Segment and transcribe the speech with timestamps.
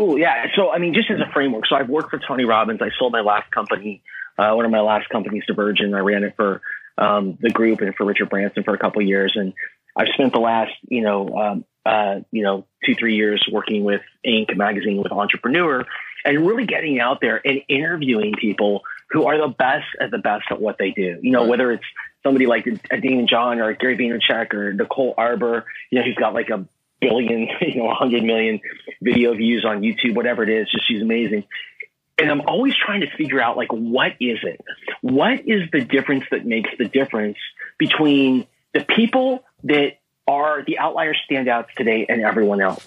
[0.00, 0.18] Cool.
[0.18, 0.46] Yeah.
[0.56, 2.80] So, I mean, just as a framework, so I've worked for Tony Robbins.
[2.80, 4.02] I sold my last company,
[4.38, 5.94] uh, one of my last companies to Virgin.
[5.94, 6.62] I ran it for
[6.96, 9.34] um, the group and for Richard Branson for a couple years.
[9.36, 9.52] And
[9.94, 14.00] I've spent the last, you know, um, uh, you know, two, three years working with
[14.26, 14.56] Inc.
[14.56, 15.84] magazine with Entrepreneur
[16.24, 18.80] and really getting out there and interviewing people
[19.10, 21.18] who are the best at the best at what they do.
[21.20, 21.84] You know, whether it's
[22.22, 26.32] somebody like a Daymond John or Gary Vaynerchuk or Nicole Arbour, you know, who's got
[26.32, 26.66] like a
[27.00, 28.60] billion, you know, 100 million
[29.02, 31.44] video views on YouTube, whatever it is, just she's amazing.
[32.18, 34.60] And I'm always trying to figure out like, what is it?
[35.00, 37.38] What is the difference that makes the difference
[37.78, 42.86] between the people that are the outlier standouts today and everyone else?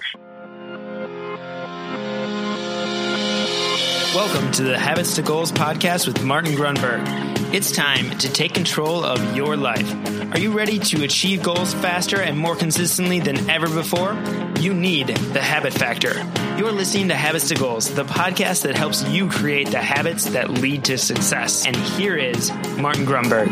[4.13, 7.32] Welcome to the Habits to Goals podcast with Martin Grunberg.
[7.53, 9.87] It's time to take control of your life.
[10.33, 14.13] Are you ready to achieve goals faster and more consistently than ever before?
[14.59, 16.15] You need the habit factor.
[16.57, 20.49] You're listening to Habits to Goals, the podcast that helps you create the habits that
[20.49, 21.67] lead to success.
[21.67, 23.51] And here is Martin Grunberg.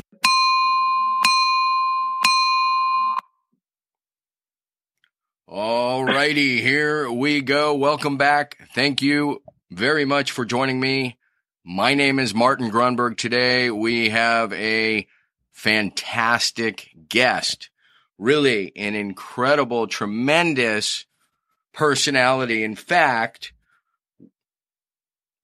[5.47, 7.75] All righty, here we go.
[7.75, 8.57] Welcome back.
[8.73, 11.19] Thank you very much for joining me
[11.63, 13.17] my name is Martin Grunberg.
[13.17, 15.07] Today we have a
[15.51, 17.69] fantastic guest,
[18.17, 21.05] really an incredible, tremendous
[21.71, 22.63] personality.
[22.63, 23.53] In fact,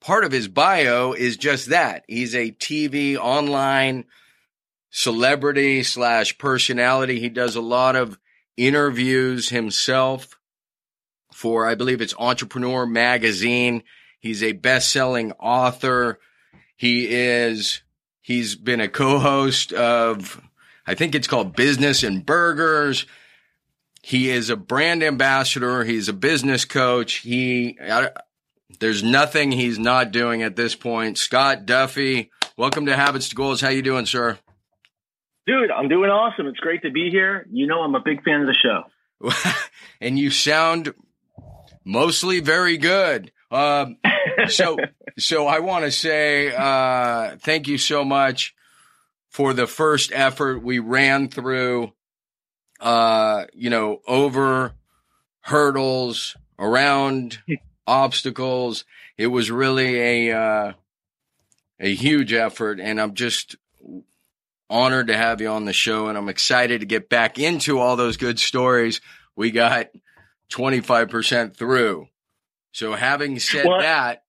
[0.02, 2.04] part of his bio is just that.
[2.08, 4.06] He's a TV online
[4.90, 7.20] celebrity slash personality.
[7.20, 8.18] He does a lot of
[8.56, 10.40] interviews himself
[11.32, 13.84] for, I believe it's Entrepreneur Magazine.
[14.28, 16.20] He's a best-selling author.
[16.76, 17.82] He is
[18.20, 20.42] he's been a co-host of
[20.86, 23.06] I think it's called Business and Burgers.
[24.02, 27.20] He is a brand ambassador, he's a business coach.
[27.20, 28.10] He I,
[28.82, 31.18] there's nothing he's not doing at this point.
[31.18, 33.62] Scott Duffy, welcome to Habits to Goals.
[33.62, 34.38] How you doing, sir?
[35.46, 36.48] Dude, I'm doing awesome.
[36.48, 37.48] It's great to be here.
[37.50, 39.32] You know I'm a big fan of the show.
[40.02, 40.94] and you sound
[41.86, 43.32] mostly very good.
[43.52, 43.98] Um,
[44.48, 44.78] so,
[45.18, 48.56] so I want to say uh, thank you so much
[49.30, 51.94] for the first effort we ran through.
[52.80, 54.74] Uh, you know, over
[55.42, 57.40] hurdles, around
[57.88, 58.86] obstacles.
[59.18, 60.74] It was really a uh,
[61.80, 63.56] a huge effort, and I'm just
[64.70, 67.96] honored to have you on the show, and I'm excited to get back into all
[67.96, 69.02] those good stories.
[69.36, 69.88] We got
[70.52, 72.08] 25% through.
[72.78, 74.22] So having said well, that,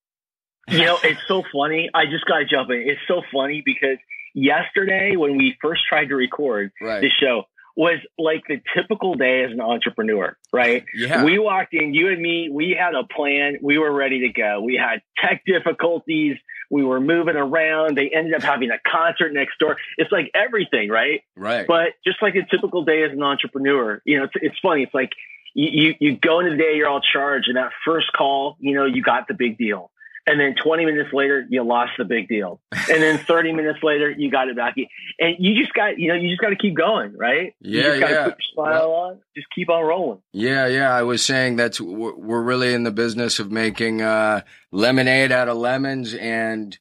[0.69, 1.91] you know, it's so funny.
[1.92, 2.82] I just got to jump in.
[2.86, 3.98] It's so funny because
[4.32, 7.03] yesterday when we first tried to record right.
[7.03, 7.42] the show
[7.76, 10.87] was like the typical day as an entrepreneur, right?
[10.94, 11.25] Yeah.
[11.25, 13.58] We walked in, you and me, we had a plan.
[13.62, 14.62] We were ready to go.
[14.62, 16.38] We had tech difficulties.
[16.70, 17.98] We were moving around.
[17.98, 19.76] They ended up having a concert next door.
[19.98, 21.20] It's like everything, right?
[21.37, 21.66] Right.
[21.66, 24.84] But just like a typical day as an entrepreneur, you know, it's, it's funny.
[24.84, 25.10] It's like
[25.58, 28.84] you, you, go into the day, you're all charged, and that first call, you know,
[28.84, 29.91] you got the big deal.
[30.24, 32.60] And then 20 minutes later, you lost the big deal.
[32.70, 34.76] And then 30 minutes later, you got it back.
[35.19, 37.54] And you just got, you know, you just got to keep going, right?
[37.60, 38.24] Yeah, you just got to yeah.
[38.24, 39.19] put your smile well, on.
[39.34, 40.20] Just keep on rolling.
[40.32, 40.94] Yeah, yeah.
[40.94, 45.56] I was saying that's we're really in the business of making uh, lemonade out of
[45.56, 46.78] lemons, and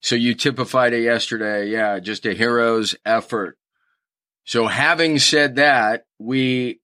[0.00, 1.68] so you typified it yesterday.
[1.68, 3.58] Yeah, just a hero's effort.
[4.44, 6.80] So having said that, we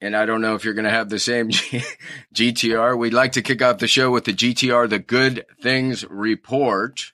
[0.00, 1.82] and I don't know if you're going to have the same G-
[2.34, 2.98] GTR.
[2.98, 7.12] We'd like to kick off the show with the GTR, the Good Things Report.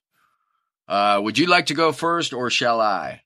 [0.86, 3.22] Uh, would you like to go first, or shall I?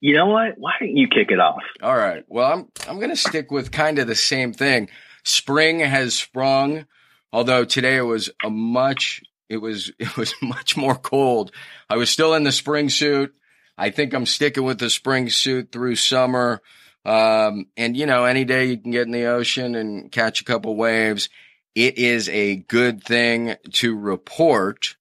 [0.00, 0.58] You know what?
[0.58, 1.62] Why don't you kick it off?
[1.80, 2.24] All right.
[2.26, 4.88] Well, I'm I'm going to stick with kind of the same thing.
[5.22, 6.86] Spring has sprung,
[7.32, 11.52] although today it was a much it was it was much more cold.
[11.88, 13.32] I was still in the spring suit.
[13.78, 16.60] I think I'm sticking with the spring suit through summer.
[17.04, 20.44] Um, and you know, any day you can get in the ocean and catch a
[20.44, 21.28] couple waves.
[21.74, 24.96] It is a good thing to report.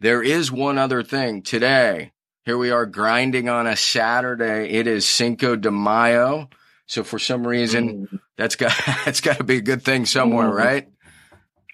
[0.00, 2.12] There is one other thing today.
[2.44, 4.70] Here we are grinding on a Saturday.
[4.70, 6.48] It is Cinco de Mayo.
[6.86, 8.20] So for some reason, mm.
[8.36, 8.72] that's got,
[9.04, 10.54] that's got to be a good thing somewhere, mm.
[10.54, 10.88] right?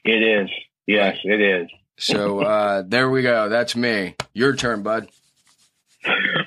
[0.04, 0.50] It is.
[0.86, 1.68] Yes, it is.
[1.98, 3.48] So, uh, there we go.
[3.48, 4.16] That's me.
[4.32, 5.08] Your turn, bud.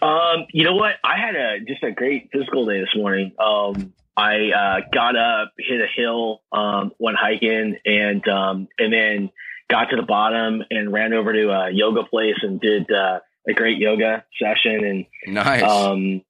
[0.01, 0.95] Um, you know what?
[1.03, 3.33] I had a just a great physical day this morning.
[3.39, 9.31] Um, I uh, got up, hit a hill, um, went hiking, and um, and then
[9.69, 13.53] got to the bottom and ran over to a yoga place and did uh, a
[13.53, 15.07] great yoga session.
[15.25, 15.63] And nice.
[15.63, 16.21] Um,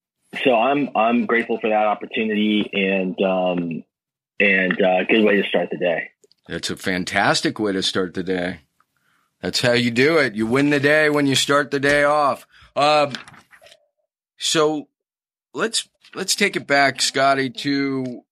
[0.43, 3.83] so I'm I'm grateful for that opportunity and um,
[4.39, 6.09] and uh, good way to start the day.
[6.47, 8.61] That's a fantastic way to start the day.
[9.41, 10.35] That's how you do it.
[10.35, 12.47] You win the day when you start the day off.
[12.75, 13.13] Um,
[14.37, 14.87] so
[15.53, 18.23] let's let's take it back, Scotty, to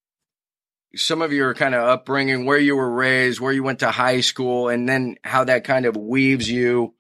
[0.96, 4.22] some of your kind of upbringing, where you were raised, where you went to high
[4.22, 6.94] school, and then how that kind of weaves you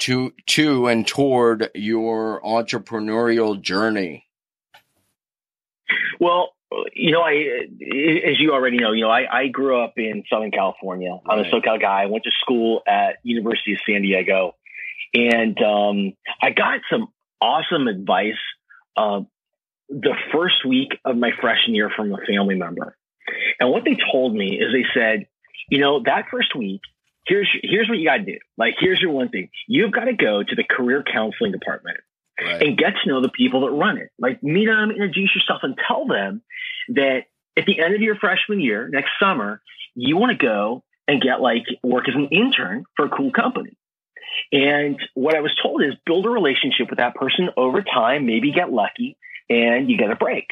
[0.00, 4.26] to to and toward your entrepreneurial journey.
[6.18, 6.50] Well,
[6.94, 10.50] you know, I as you already know, you know, I, I grew up in Southern
[10.50, 11.18] California.
[11.26, 12.02] I'm a SoCal guy.
[12.02, 14.54] I went to school at University of San Diego,
[15.14, 16.12] and um,
[16.42, 17.08] I got some
[17.40, 18.34] awesome advice
[18.96, 19.20] uh,
[19.88, 22.96] the first week of my freshman year from a family member.
[23.58, 25.26] And what they told me is they said,
[25.68, 26.80] you know, that first week,
[27.26, 28.38] here's here's what you got to do.
[28.56, 31.98] Like, here's your one thing: you've got to go to the career counseling department
[32.40, 32.62] right.
[32.62, 34.10] and get to know the people that run it.
[34.18, 36.42] Like, meet them, introduce yourself, and tell them
[36.88, 37.24] that
[37.56, 39.60] at the end of your freshman year, next summer,
[39.94, 43.76] you want to go and get like work as an intern for a cool company.
[44.52, 48.52] And what I was told is build a relationship with that person over time, maybe
[48.52, 49.16] get lucky,
[49.48, 50.46] and you get a break.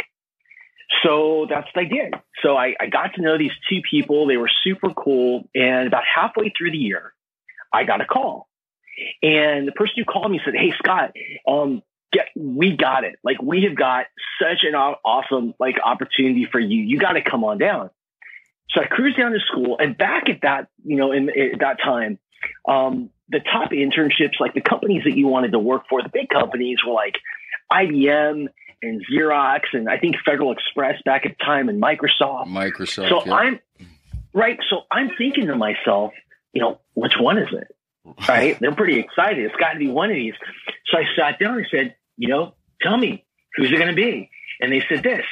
[1.02, 2.14] So that's what I did.
[2.42, 4.26] So I, I got to know these two people.
[4.26, 5.48] They were super cool.
[5.54, 7.12] And about halfway through the year,
[7.72, 8.48] I got a call.
[9.22, 11.12] And the person who called me said, Hey, Scott,
[11.46, 11.82] um,
[12.12, 13.16] get, we got it.
[13.22, 14.06] Like we have got
[14.40, 16.82] such an awesome like opportunity for you.
[16.82, 17.90] You got to come on down.
[18.70, 21.78] So I cruised down to school and back at that, you know, in, at that
[21.82, 22.19] time,
[22.69, 26.28] um, the top internships, like the companies that you wanted to work for, the big
[26.28, 27.16] companies were like
[27.70, 28.46] IBM
[28.82, 32.46] and Xerox and I think Federal Express back at the time and Microsoft.
[32.46, 33.08] Microsoft.
[33.08, 33.34] So yeah.
[33.34, 33.60] I'm
[34.32, 34.58] right.
[34.70, 36.12] So I'm thinking to myself,
[36.52, 37.75] you know, which one is it?
[38.26, 38.58] Right?
[38.58, 39.44] They're pretty excited.
[39.44, 40.34] It's got to be one of these.
[40.86, 44.30] So I sat down and said, you know, tell me who's it going to be?
[44.60, 45.25] And they said this: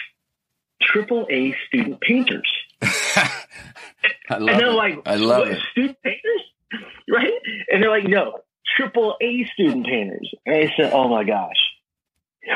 [0.82, 2.50] triple A student painters.
[4.28, 4.74] I love and they're it.
[4.74, 5.58] like, I love it.
[5.72, 6.42] student painters,
[7.10, 7.32] right?
[7.70, 8.40] And they're like, no,
[8.76, 10.32] triple A student painters.
[10.44, 11.56] And I said, oh my gosh.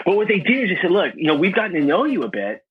[0.05, 2.23] But what they did is they said, look, you know, we've gotten to know you
[2.23, 2.65] a bit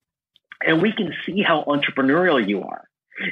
[0.66, 2.84] and we can see how entrepreneurial you are.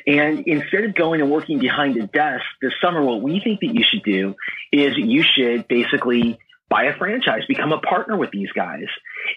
[0.06, 3.74] And instead of going and working behind a desk this summer, what we think that
[3.74, 4.36] you should do
[4.72, 6.38] is you should basically
[6.70, 8.88] buy a franchise, become a partner with these guys.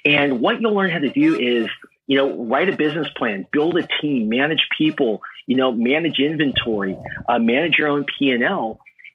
[0.04, 1.68] And what you'll learn how to do is,
[2.08, 6.96] you know, write a business plan, build a team, manage people, you know, manage inventory,
[7.28, 8.30] uh, manage your own P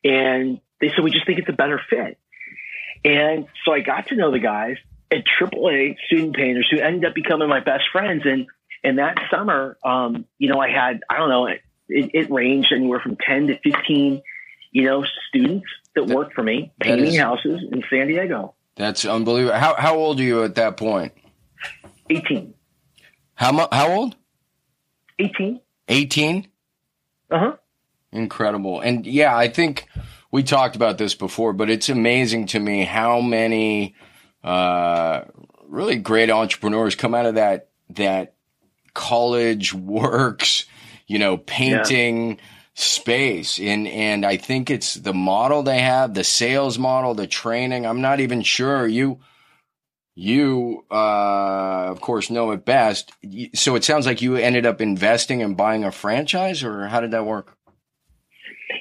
[0.06, 2.18] and they said, we just think it's a better fit.
[3.04, 4.78] And so I got to know the guys
[5.12, 8.24] at AAA student painters who ended up becoming my best friends.
[8.26, 8.48] And
[8.84, 13.00] and that summer, um, you know, I had I don't know, it, it, ranged anywhere
[13.00, 14.22] from ten to fifteen,
[14.72, 18.54] you know, students that, worked for me painting is, houses in San Diego.
[18.76, 19.58] That's unbelievable.
[19.58, 21.14] How how old are you at that point?
[22.10, 22.54] Eighteen.
[23.36, 24.16] How mu- How old?
[25.20, 25.62] Eighteen.
[25.88, 26.48] Eighteen.
[27.30, 27.56] Uh huh.
[28.12, 28.80] Incredible.
[28.80, 29.88] And yeah, I think
[30.32, 33.96] we talked about this before, but it's amazing to me how many
[34.44, 35.22] uh,
[35.68, 38.36] really great entrepreneurs come out of that that
[38.94, 40.66] college works,
[41.08, 42.44] you know, painting yeah.
[42.74, 43.60] space.
[43.60, 47.86] And and I think it's the model they have, the sales model, the training.
[47.86, 49.20] I'm not even sure you
[50.16, 53.12] you uh, of course know it best.
[53.54, 57.12] So it sounds like you ended up investing and buying a franchise or how did
[57.12, 57.56] that work?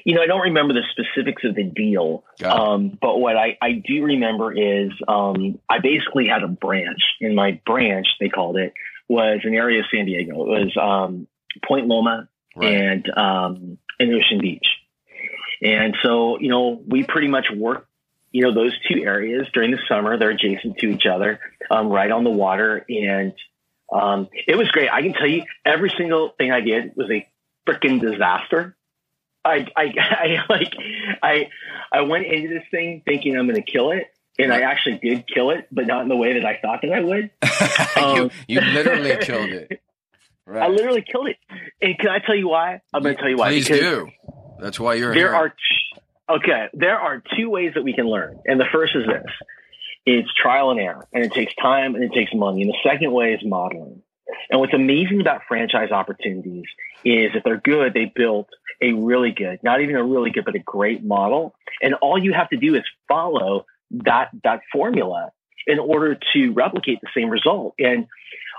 [0.05, 3.71] you know, I don't remember the specifics of the deal, um, but what I, I
[3.73, 7.01] do remember is um, I basically had a branch.
[7.19, 8.73] In my branch, they called it,
[9.07, 10.43] was an area of San Diego.
[10.43, 11.27] It was um,
[11.67, 12.73] Point Loma right.
[12.73, 14.67] and um, and Ocean Beach.
[15.63, 17.89] And so, you know, we pretty much worked,
[18.35, 20.19] you know, those two areas during the summer.
[20.19, 21.39] They're adjacent to each other,
[21.71, 23.31] um, right on the water, and
[23.89, 24.89] um, it was great.
[24.91, 27.25] I can tell you, every single thing I did was a
[27.65, 28.75] freaking disaster.
[29.45, 30.73] I, I, I like,
[31.23, 31.47] I,
[31.93, 34.07] I went into this thing thinking I'm going to kill it.
[34.37, 36.91] And I actually did kill it, but not in the way that I thought that
[36.91, 37.31] I would.
[37.95, 39.81] Um, you, you literally killed it.
[40.45, 40.63] Right.
[40.63, 41.37] I literally killed it.
[41.81, 42.81] And can I tell you why?
[42.93, 43.47] I'm going to tell you why.
[43.47, 44.09] Please do.
[44.59, 45.33] That's why you're there here.
[45.33, 45.53] Are,
[46.29, 46.67] okay.
[46.73, 48.39] There are two ways that we can learn.
[48.45, 49.31] And the first is this.
[50.05, 52.61] It's trial and error and it takes time and it takes money.
[52.61, 54.03] And the second way is modeling.
[54.49, 56.65] And what's amazing about franchise opportunities
[57.03, 58.49] is if they're good, they built
[58.81, 61.55] a really good, not even a really good, but a great model.
[61.81, 65.31] And all you have to do is follow that, that formula
[65.67, 67.75] in order to replicate the same result.
[67.79, 68.07] And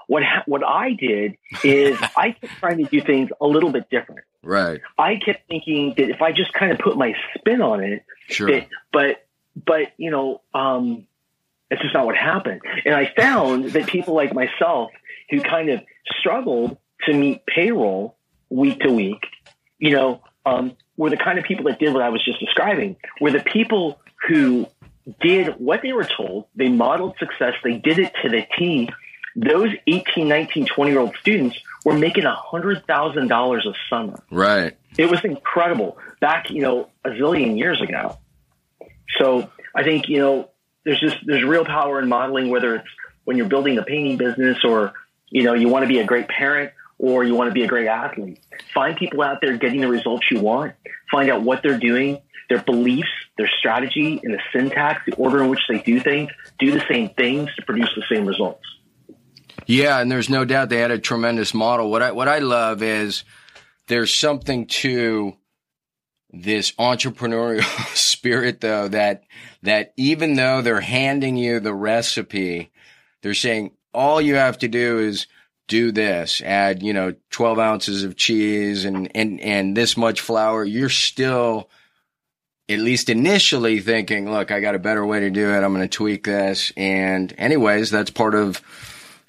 [0.06, 3.88] what, ha- what I did is I kept trying to do things a little bit
[3.90, 4.24] different.
[4.46, 4.80] Right.
[4.98, 8.50] I kept thinking that if I just kind of put my spin on it, sure.
[8.50, 11.06] That, but, but, you know, um,
[11.70, 12.62] it's just not what happened.
[12.84, 14.90] And I found that people like myself
[15.30, 15.80] who kind of
[16.20, 18.16] struggled to meet payroll
[18.48, 19.24] week to week
[19.78, 22.96] you know, um, were the kind of people that did what I was just describing,
[23.20, 24.66] were the people who
[25.20, 26.46] did what they were told.
[26.54, 27.54] They modeled success.
[27.62, 28.88] They did it to the T.
[29.36, 34.20] Those 18, 19, 20 year old students were making a $100,000 a summer.
[34.28, 34.76] Right.
[34.98, 38.18] It was incredible back, you know, a zillion years ago.
[39.18, 40.50] So I think, you know,
[40.84, 42.88] there's just, there's real power in modeling, whether it's
[43.22, 44.94] when you're building a painting business or,
[45.30, 47.68] you know, you want to be a great parent or you want to be a
[47.68, 48.40] great athlete.
[48.74, 50.72] Find people out there getting the results you want.
[51.12, 55.50] Find out what they're doing, their beliefs, their strategy, and the syntax, the order in
[55.50, 56.32] which they do things.
[56.58, 58.64] Do the same things to produce the same results.
[59.66, 61.90] Yeah, and there's no doubt they had a tremendous model.
[61.90, 63.24] What I what I love is
[63.88, 65.36] there's something to
[66.30, 67.62] this entrepreneurial
[67.96, 69.24] spirit though that
[69.62, 72.70] that even though they're handing you the recipe,
[73.22, 75.26] they're saying all you have to do is
[75.68, 80.64] do this, add, you know, 12 ounces of cheese and, and, and this much flour.
[80.64, 81.68] You're still,
[82.68, 85.62] at least initially thinking, look, I got a better way to do it.
[85.62, 86.72] I'm going to tweak this.
[86.76, 88.60] And anyways, that's part of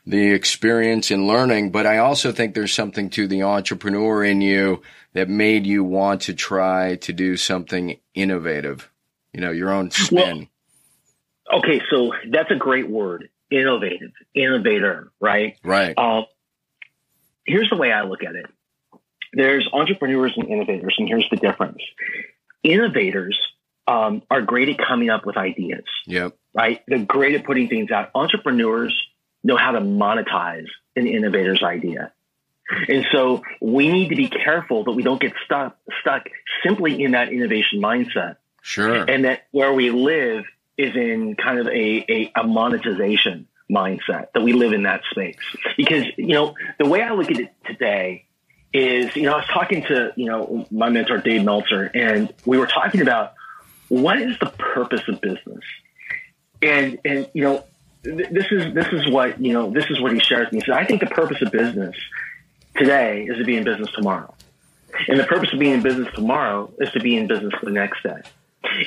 [0.07, 1.71] the experience and learning.
[1.71, 4.81] But I also think there's something to the entrepreneur in you
[5.13, 8.89] that made you want to try to do something innovative,
[9.33, 10.47] you know, your own spin.
[11.51, 11.81] Well, okay.
[11.89, 15.57] So that's a great word innovative, innovator, right?
[15.63, 15.93] Right.
[15.97, 16.23] Uh,
[17.45, 18.45] here's the way I look at it.
[19.33, 21.81] There's entrepreneurs and innovators, and here's the difference.
[22.63, 23.37] Innovators
[23.87, 25.83] um, are great at coming up with ideas.
[26.07, 26.37] Yep.
[26.53, 26.81] Right.
[26.87, 28.09] They're great at putting things out.
[28.15, 28.97] Entrepreneurs
[29.43, 32.11] know how to monetize an innovator's idea.
[32.89, 36.27] And so we need to be careful that we don't get stuck stuck
[36.65, 38.37] simply in that innovation mindset.
[38.61, 39.09] Sure.
[39.09, 40.43] And that where we live
[40.77, 45.37] is in kind of a, a, a monetization mindset that we live in that space.
[45.77, 48.25] Because, you know, the way I look at it today
[48.73, 52.57] is, you know, I was talking to, you know, my mentor, Dave Meltzer, and we
[52.57, 53.33] were talking about
[53.87, 55.63] what is the purpose of business?
[56.61, 57.63] And, and, you know,
[58.15, 60.59] th- this is, this is what, you know, this is what he shares with me.
[60.59, 61.95] He said, I think the purpose of business
[62.75, 64.33] today is to be in business tomorrow.
[65.07, 68.01] And the purpose of being in business tomorrow is to be in business the next
[68.03, 68.21] day.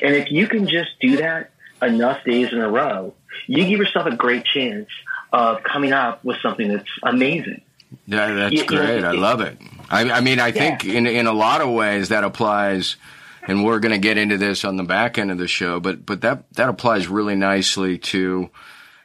[0.03, 1.51] And if you can just do that
[1.81, 3.15] enough days in a row,
[3.47, 4.89] you give yourself a great chance
[5.33, 7.63] of coming up with something that's amazing.
[8.07, 8.97] Yeah, that's you, great.
[8.97, 9.59] You know, I love it.
[9.89, 10.77] I, I mean, I yeah.
[10.77, 12.97] think in in a lot of ways that applies,
[13.47, 15.81] and we're going to get into this on the back end of the show.
[15.81, 18.51] But but that that applies really nicely to.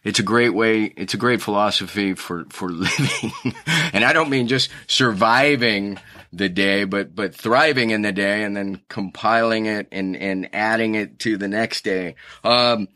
[0.05, 0.83] It's a great way.
[0.83, 3.33] It's a great philosophy for for living,
[3.91, 5.99] and I don't mean just surviving
[6.31, 10.93] the day, but but thriving in the day and then compiling it and and adding
[10.93, 12.15] it to the next day.
[12.43, 12.87] Um,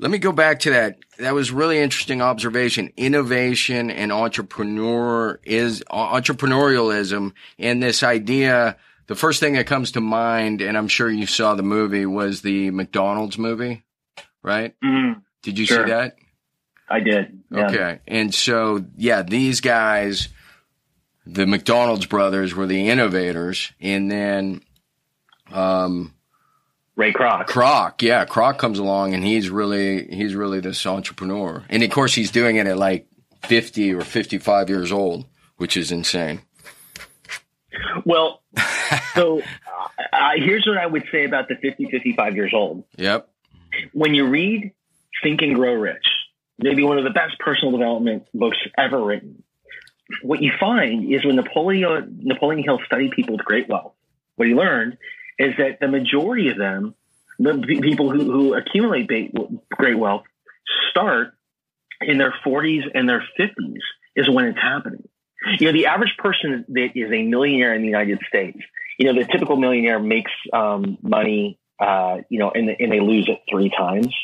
[0.00, 0.98] let me go back to that.
[1.18, 2.92] That was really interesting observation.
[2.96, 8.76] Innovation and entrepreneur is entrepreneurialism and this idea.
[9.06, 12.42] The first thing that comes to mind, and I'm sure you saw the movie, was
[12.42, 13.84] the McDonald's movie,
[14.42, 14.74] right?
[14.82, 15.84] Mm, did you sure.
[15.84, 16.16] see that?
[16.88, 17.42] I did.
[17.50, 17.66] Yeah.
[17.66, 18.00] Okay.
[18.06, 20.28] And so, yeah, these guys
[21.26, 24.62] the McDonald's brothers were the innovators, and then
[25.52, 26.14] um,
[26.96, 27.46] Ray Kroc.
[27.46, 32.14] Kroc, yeah, Kroc comes along, and he's really he's really this entrepreneur, and of course
[32.14, 33.06] he's doing it at like
[33.42, 35.26] fifty or fifty five years old,
[35.56, 36.42] which is insane.
[38.04, 38.42] Well,
[39.14, 39.40] so
[40.12, 42.84] uh, here's what I would say about the 50, 55 years old.
[42.96, 43.28] Yep.
[43.92, 44.72] When you read
[45.22, 46.06] Think and Grow Rich,
[46.58, 49.42] maybe one of the best personal development books ever written,
[50.22, 53.94] what you find is when Napoleon Napoleon Hill studied people with great wealth,
[54.36, 54.98] what he learned
[55.38, 56.94] is that the majority of them,
[57.38, 59.08] the people who, who accumulate
[59.70, 60.24] great wealth,
[60.90, 61.34] start
[62.00, 63.78] in their 40s and their 50s
[64.16, 65.08] is when it's happening.
[65.58, 68.58] You know, the average person that is a millionaire in the United States,
[68.98, 73.28] you know, the typical millionaire makes um, money, uh, you know, and, and they lose
[73.28, 74.14] it three times.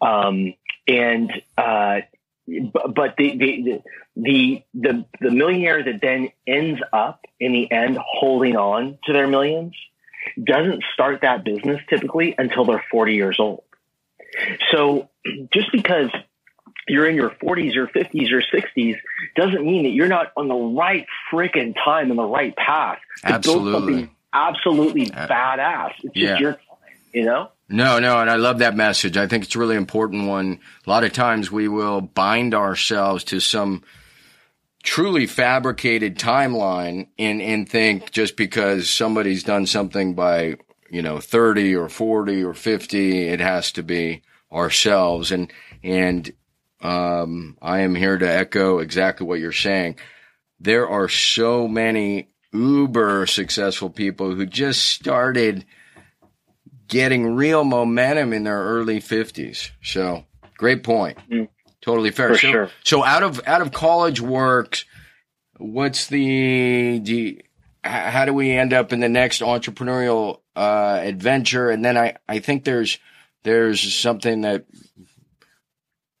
[0.00, 0.54] Um,
[0.88, 2.00] and uh,
[2.46, 3.82] but the, the
[4.16, 9.28] the the the millionaire that then ends up in the end holding on to their
[9.28, 9.74] millions
[10.42, 13.62] doesn't start that business typically until they're 40 years old.
[14.72, 15.08] So
[15.52, 16.10] just because
[16.86, 18.96] you're in your 40s or 50s or 60s
[19.36, 23.34] doesn't mean that you're not on the right freaking time and the right path to
[23.34, 23.70] absolutely.
[23.70, 25.92] build something absolutely uh, badass.
[26.02, 26.60] It's just your time,
[27.12, 27.50] you know?
[27.68, 29.18] No, no, and I love that message.
[29.18, 30.60] I think it's a really important one.
[30.86, 33.82] A lot of times we will bind ourselves to some
[34.82, 40.56] truly fabricated timeline and, and think just because somebody's done something by,
[40.90, 45.30] you know, 30 or 40 or 50, it has to be ourselves.
[45.30, 46.32] And, and,
[46.80, 49.96] um, I am here to echo exactly what you're saying.
[50.58, 55.66] There are so many uber successful people who just started
[56.88, 59.70] getting real momentum in their early 50s.
[59.82, 60.24] So,
[60.56, 61.18] great point.
[61.30, 61.48] Mm.
[61.80, 62.30] Totally fair.
[62.30, 62.70] For so, sure.
[62.84, 64.84] so out of out of college works,
[65.58, 67.40] what's the do you,
[67.84, 71.70] how do we end up in the next entrepreneurial uh, adventure?
[71.70, 72.98] And then I I think there's
[73.44, 74.64] there's something that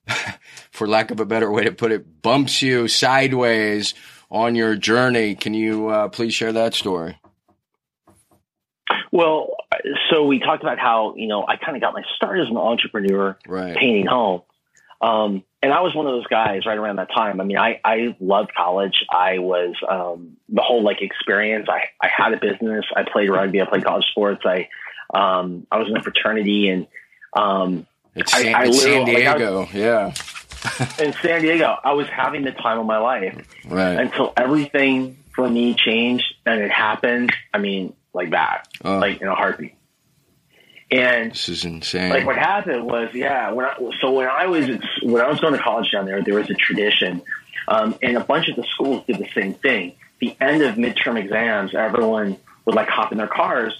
[0.70, 3.94] for lack of a better way to put it, bumps you sideways
[4.30, 5.34] on your journey.
[5.34, 7.18] Can you uh, please share that story?
[9.10, 9.54] Well,
[10.10, 12.56] so we talked about how you know I kind of got my start as an
[12.56, 13.76] entrepreneur, right.
[13.76, 14.42] painting homes,
[15.00, 17.40] um, and I was one of those guys right around that time.
[17.40, 19.04] I mean, I I loved college.
[19.10, 21.68] I was um, the whole like experience.
[21.68, 22.84] I I had a business.
[22.94, 23.60] I played rugby.
[23.60, 24.42] I played college sports.
[24.44, 24.68] I
[25.12, 26.86] um, I was in a fraternity, and
[27.32, 30.14] um, it's San, I, I it's San Diego, like was, yeah.
[30.98, 34.00] in San Diego, I was having the time of my life right.
[34.00, 37.32] until everything for me changed, and it happened.
[37.54, 38.98] I mean, like that, oh.
[38.98, 39.77] like in a heartbeat.
[40.90, 42.10] And this is insane.
[42.10, 43.52] Like what happened was, yeah.
[43.52, 44.66] When I, so when I was
[45.02, 47.22] when I was going to college down there, there was a tradition,
[47.66, 49.96] um, and a bunch of the schools did the same thing.
[50.20, 53.78] The end of midterm exams, everyone would like hop in their cars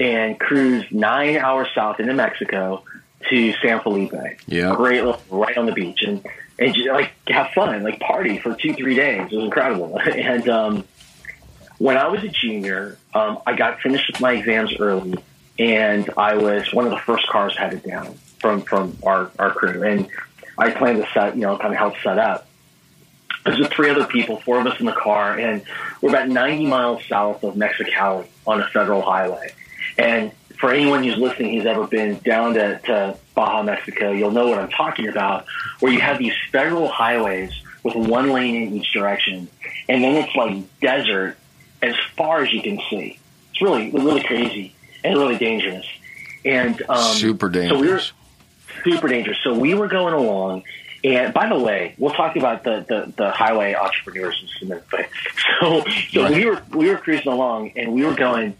[0.00, 2.82] and cruise nine hours south into Mexico
[3.28, 4.14] to San Felipe.
[4.46, 6.26] Yeah, great, right on the beach, and
[6.58, 9.28] and just, like have fun, like party for two three days.
[9.30, 9.98] It was incredible.
[10.06, 10.84] and um,
[11.78, 15.16] when I was a junior, um, I got finished with my exams early,
[15.58, 19.82] and I was one of the first cars headed down from from our our crew,
[19.82, 20.08] and
[20.58, 22.46] I planned to set, you know, kind of help set up.
[23.44, 25.62] There's just three other people, four of us in the car, and
[26.00, 29.52] we're about 90 miles south of Mexicali on a federal highway.
[29.96, 34.48] And for anyone who's listening who's ever been down to, to Baja, Mexico, you'll know
[34.48, 35.46] what I'm talking about,
[35.78, 37.52] where you have these federal highways
[37.84, 39.48] with one lane in each direction,
[39.88, 41.36] and then it's like desert
[41.82, 43.18] as far as you can see.
[43.52, 44.74] It's really, really crazy
[45.06, 45.86] and really dangerous.
[46.44, 47.78] And um, super dangerous.
[47.78, 48.02] So we were
[48.84, 49.38] super dangerous.
[49.42, 50.64] So we were going along.
[51.04, 54.86] And by the way, we'll talk about the, the, the highway entrepreneurs in a minute.
[54.90, 55.08] But
[55.60, 56.34] so, so right.
[56.34, 58.56] we were we were cruising along, and we were going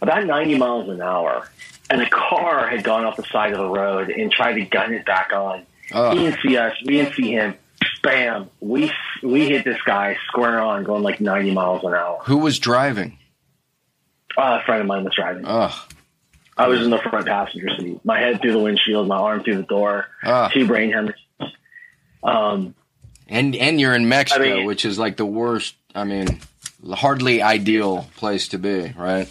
[0.00, 1.48] about 90 miles an hour,
[1.90, 4.92] and a car had gone off the side of the road and tried to gun
[4.92, 5.64] it back on.
[5.92, 6.10] Oh.
[6.10, 6.74] He didn't see us.
[6.84, 7.54] We didn't see him.
[8.02, 8.50] Bam!
[8.60, 8.90] We
[9.22, 12.20] we hit this guy square on, going like 90 miles an hour.
[12.24, 13.18] Who was driving?
[14.36, 15.44] Uh, a friend of mine was driving.
[15.46, 15.86] Oh.
[16.56, 18.04] I was in the front passenger seat.
[18.04, 20.48] My head through the windshield, my arm through the door, oh.
[20.52, 21.20] two brain hemorrhages.
[22.22, 22.74] Um,
[23.28, 25.74] and and you're in Mexico, I mean, which is like the worst.
[25.94, 26.40] I mean,
[26.92, 29.28] hardly ideal place to be, right?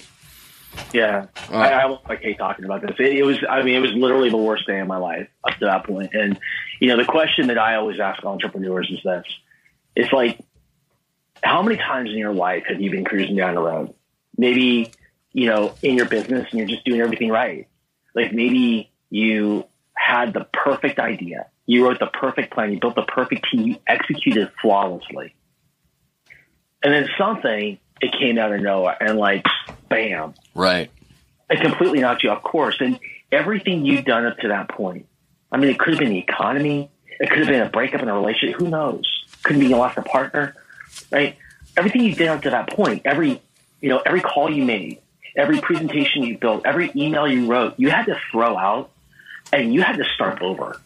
[0.94, 1.28] Yeah.
[1.50, 2.96] I, I like hate talking about this.
[3.00, 5.58] It, it, was, I mean, it was literally the worst day of my life up
[5.60, 6.14] to that point.
[6.14, 6.40] And
[6.80, 9.26] you know, the question that I always ask entrepreneurs is this:
[9.96, 10.40] It's like,
[11.44, 13.94] how many times in your life have you been cruising down the road?
[14.38, 14.92] Maybe
[15.32, 17.68] you know in your business and you're just doing everything right.
[18.16, 19.66] Like maybe you
[19.96, 23.76] had the perfect idea, you wrote the perfect plan, you built the perfect team, you
[23.88, 25.36] executed flawlessly,
[26.84, 29.46] and then something it came out of nowhere and like
[29.90, 30.34] bam.
[30.54, 30.92] Right.
[31.50, 32.78] It completely knocked you off course.
[32.80, 33.00] And
[33.32, 35.08] everything you've done up to that point,
[35.52, 36.92] I mean, it could have been the economy.
[37.20, 38.60] It could have been a breakup in a relationship.
[38.60, 39.06] Who knows?
[39.44, 40.56] Could be you lost a partner,
[41.12, 41.38] right?
[41.78, 43.42] Everything you did up to that point, every,
[43.84, 45.00] you know, every call you made,
[45.36, 48.90] every presentation you built, every email you wrote, you had to throw out
[49.52, 50.80] and you had to start over.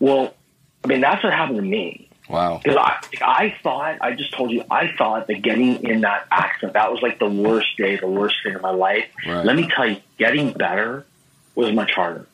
[0.00, 0.34] Well,
[0.82, 2.10] I mean, that's what happened to me.
[2.28, 2.58] Wow.
[2.60, 6.72] Because I, I thought, I just told you, I thought that getting in that accident,
[6.72, 9.06] that was like the worst day, the worst thing of my life.
[9.24, 9.46] Right.
[9.46, 11.06] Let me tell you, getting better
[11.54, 12.26] was much harder.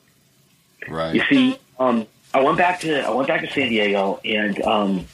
[0.89, 1.15] Right.
[1.15, 5.07] You see, um, I went back to, I went back to San Diego and, um,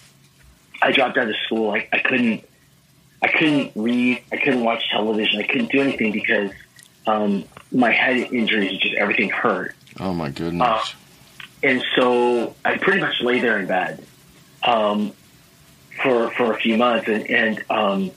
[0.81, 1.73] I dropped out of school.
[1.73, 2.45] I, I couldn't,
[3.23, 4.23] I couldn't read.
[4.33, 5.41] I couldn't watch television.
[5.41, 6.51] I couldn't do anything because,
[7.07, 9.75] um, my head injuries, just everything hurt.
[9.99, 10.63] Oh my goodness.
[10.63, 10.85] Uh,
[11.63, 14.05] and so I pretty much lay there in bed
[14.63, 15.13] um,
[16.03, 18.11] for for a few months, and and um,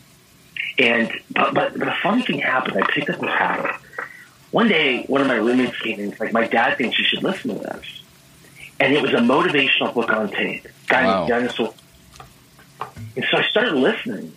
[0.77, 2.83] and but, but the funny thing happened.
[2.83, 3.75] I picked up a habit.
[4.51, 6.15] One day, one of my roommates came in.
[6.19, 8.01] Like, my dad thinks you should listen to this,
[8.79, 10.67] and it was a motivational book on tape.
[10.87, 11.27] Guy wow.
[11.27, 11.73] named Dennis.
[13.15, 14.33] And so I started listening,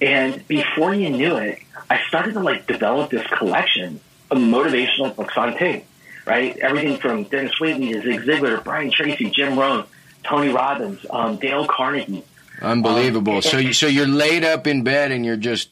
[0.00, 1.58] and before you knew it,
[1.90, 5.84] I started to like develop this collection of motivational books on tape.
[6.26, 9.84] Right, everything from Dennis Waitley to Zig Ziglar, Brian Tracy, Jim Rohn,
[10.22, 12.24] Tony Robbins, um, Dale Carnegie.
[12.62, 13.34] Unbelievable.
[13.34, 15.68] Um, so you so you're laid up in bed and you're just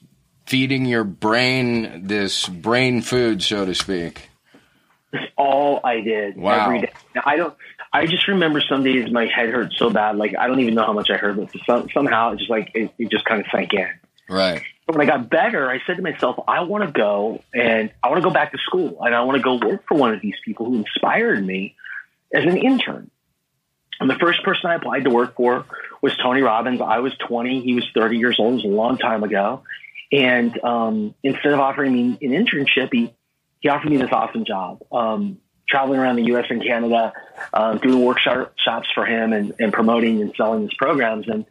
[0.46, 4.28] feeding your brain this brain food, so to speak.
[5.12, 6.66] That's all I did wow.
[6.66, 6.92] every day.
[7.14, 7.54] Now, I don't.
[7.92, 10.84] I just remember some days my head hurt so bad, like I don't even know
[10.84, 13.46] how much I hurt, but some, somehow it just like it, it just kind of
[13.52, 13.88] sank in.
[14.28, 14.62] Right.
[14.86, 18.08] But when I got better, I said to myself, I want to go and I
[18.08, 20.20] want to go back to school and I want to go work for one of
[20.20, 21.76] these people who inspired me
[22.32, 23.10] as an intern.
[24.00, 25.64] And the first person I applied to work for
[26.00, 26.80] was Tony Robbins.
[26.80, 27.60] I was 20.
[27.60, 28.54] He was 30 years old.
[28.54, 29.62] It was a long time ago.
[30.10, 33.14] And um, instead of offering me an internship, he,
[33.60, 34.82] he offered me this awesome job.
[34.90, 36.46] Um, traveling around the U.S.
[36.50, 37.12] and Canada,
[37.54, 41.28] uh, doing workshops for him and, and, promoting and selling his programs.
[41.28, 41.46] And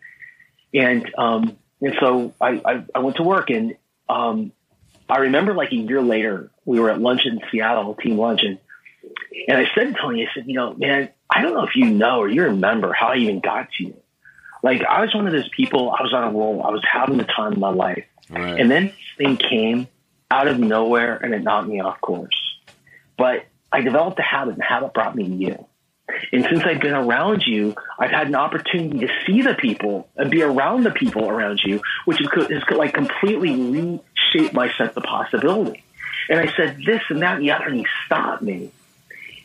[0.73, 3.75] and um, and so I, I, I, went to work, and
[4.07, 4.51] um,
[5.09, 8.59] I remember like a year later, we were at lunch in Seattle, team lunch, and
[9.47, 11.89] and I said to Tony, I said, you know, man, I don't know if you
[11.89, 13.95] know or you remember how I even got to you.
[14.63, 15.89] Like I was one of those people.
[15.89, 16.63] I was on a roll.
[16.63, 18.59] I was having the time of my life, right.
[18.59, 19.87] and then this thing came
[20.29, 22.59] out of nowhere, and it knocked me off course.
[23.17, 25.65] But I developed a habit, and the habit brought me to you.
[26.31, 30.29] And since I've been around you, I've had an opportunity to see the people and
[30.31, 35.83] be around the people around you, which has, like completely reshaped my sense of possibility.
[36.29, 38.71] And I said this and that and the other, and he stopped me.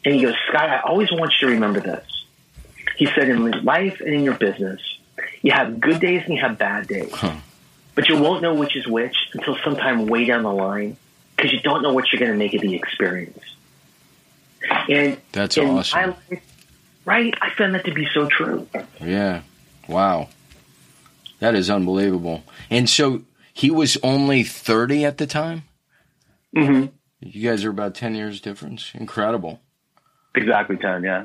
[0.04, 2.06] And he goes, Scott, I always want you to remember this.
[2.96, 4.80] He said, in life and in your business,
[5.42, 7.12] you have good days and you have bad days.
[7.12, 7.36] Huh.
[7.94, 10.96] But you won't know which is which until sometime way down the line
[11.34, 13.38] because you don't know what you're going to make of the experience.
[14.88, 16.14] And that's awesome.
[17.06, 17.32] Right?
[17.40, 18.68] I found that to be so true.
[19.00, 19.40] Yeah.
[19.88, 20.28] Wow.
[21.38, 22.42] That is unbelievable.
[22.68, 23.22] And so
[23.54, 25.62] he was only 30 at the time?
[26.54, 26.86] Mm-hmm.
[27.20, 28.90] You guys are about 10 years difference.
[28.94, 29.60] Incredible.
[30.34, 31.24] Exactly 10, yeah.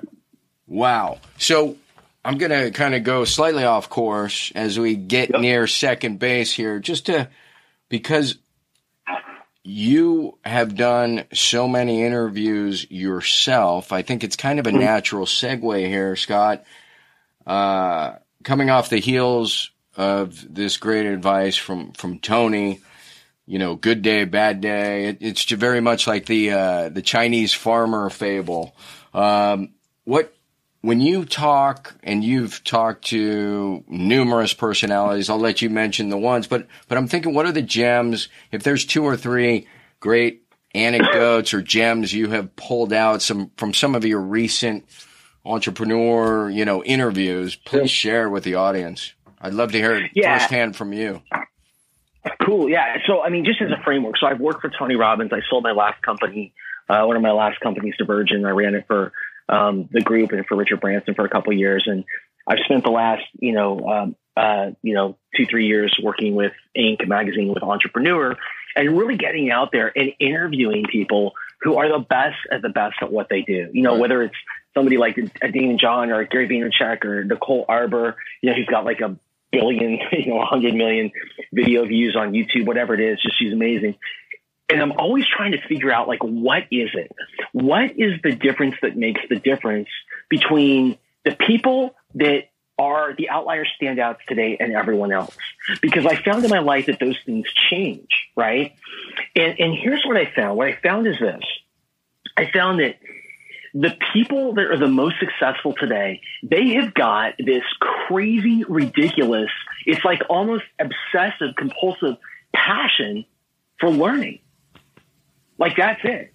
[0.68, 1.20] Wow.
[1.38, 1.76] So
[2.24, 5.42] I'm going to kind of go slightly off course as we get yep.
[5.42, 7.30] near second base here, just to,
[7.90, 8.38] because
[9.64, 13.92] you have done so many interviews yourself.
[13.92, 16.64] I think it's kind of a natural segue here, Scott.
[17.46, 22.80] Uh, coming off the heels of this great advice from, from Tony,
[23.46, 25.06] you know, good day, bad day.
[25.06, 28.76] It, it's very much like the, uh, the Chinese farmer fable.
[29.14, 29.74] Um,
[30.06, 30.34] what,
[30.82, 36.48] when you talk and you've talked to numerous personalities, I'll let you mention the ones,
[36.48, 38.30] but, but I'm thinking, what are the gems?
[38.52, 39.68] If there's two or three
[40.00, 44.86] great anecdotes or gems you have pulled out some from some of your recent
[45.46, 49.14] entrepreneur, you know, interviews, please share with the audience.
[49.40, 50.38] I'd love to hear it yeah.
[50.38, 51.22] firsthand from you.
[52.46, 52.70] Cool.
[52.70, 52.98] Yeah.
[53.08, 55.32] So, I mean, just as a framework, so I've worked for Tony Robbins.
[55.34, 56.54] I sold my last company,
[56.88, 58.46] uh, one of my last companies to Virgin.
[58.46, 59.12] I ran it for
[59.52, 61.84] um, the group and for Richard Branson for a couple years.
[61.86, 62.06] And
[62.48, 66.54] I've spent the last, you know, um, uh, you know, two, three years working with
[66.76, 67.06] Inc.
[67.08, 68.38] magazine with Entrepreneur
[68.76, 72.96] and really getting out there and interviewing people who are the best at the best
[73.02, 73.70] at what they do.
[73.74, 74.00] You know, right.
[74.00, 74.36] whether it's
[74.74, 78.86] somebody like a Daymond John or Gary Vaynerchuk or Nicole Arbour, you know, who's got
[78.86, 79.18] like a
[79.52, 81.12] billion, you know, 100 million
[81.52, 83.96] video views on YouTube, whatever it is, just she's amazing
[84.72, 87.12] and I'm always trying to figure out like what is it?
[87.52, 89.90] What is the difference that makes the difference
[90.30, 95.36] between the people that are the outlier standouts today and everyone else?
[95.82, 98.74] Because I found in my life that those things change, right?
[99.36, 100.58] And and here's what I found.
[100.58, 101.44] What I found is this.
[102.38, 102.98] I found that
[103.74, 109.50] the people that are the most successful today, they have got this crazy, ridiculous,
[109.86, 112.18] it's like almost obsessive, compulsive
[112.54, 113.26] passion
[113.80, 114.40] for learning.
[115.62, 116.34] Like that's it.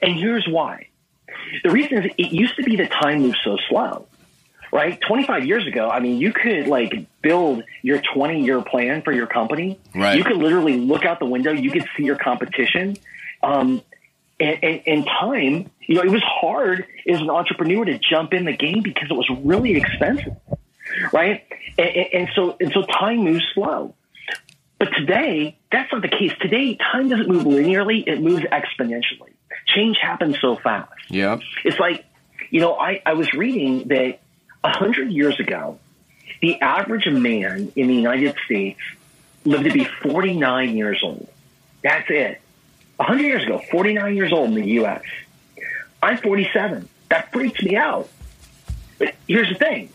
[0.00, 0.86] And here's why.
[1.64, 4.06] The reason is it used to be that time moved so slow,
[4.70, 5.00] right?
[5.00, 9.26] 25 years ago, I mean, you could like build your 20 year plan for your
[9.26, 9.80] company.
[9.92, 10.16] Right.
[10.16, 11.50] You could literally look out the window.
[11.50, 12.96] You could see your competition.
[13.42, 13.82] Um,
[14.38, 18.44] and, and, and, time, you know, it was hard as an entrepreneur to jump in
[18.44, 20.36] the game because it was really expensive,
[21.12, 21.44] right?
[21.76, 23.96] And, and so, and so time moves slow.
[24.82, 26.32] But today, that's not the case.
[26.40, 29.30] Today, time doesn't move linearly, it moves exponentially.
[29.64, 30.90] Change happens so fast.
[31.08, 31.38] Yeah.
[31.64, 32.04] It's like,
[32.50, 34.18] you know, I, I was reading that
[34.62, 35.78] 100 years ago,
[36.40, 38.80] the average man in the United States
[39.44, 41.28] lived to be 49 years old.
[41.84, 42.40] That's it.
[42.96, 45.04] 100 years ago, 49 years old in the U.S.
[46.02, 46.88] I'm 47.
[47.08, 48.08] That freaks me out.
[48.98, 49.90] But here's the thing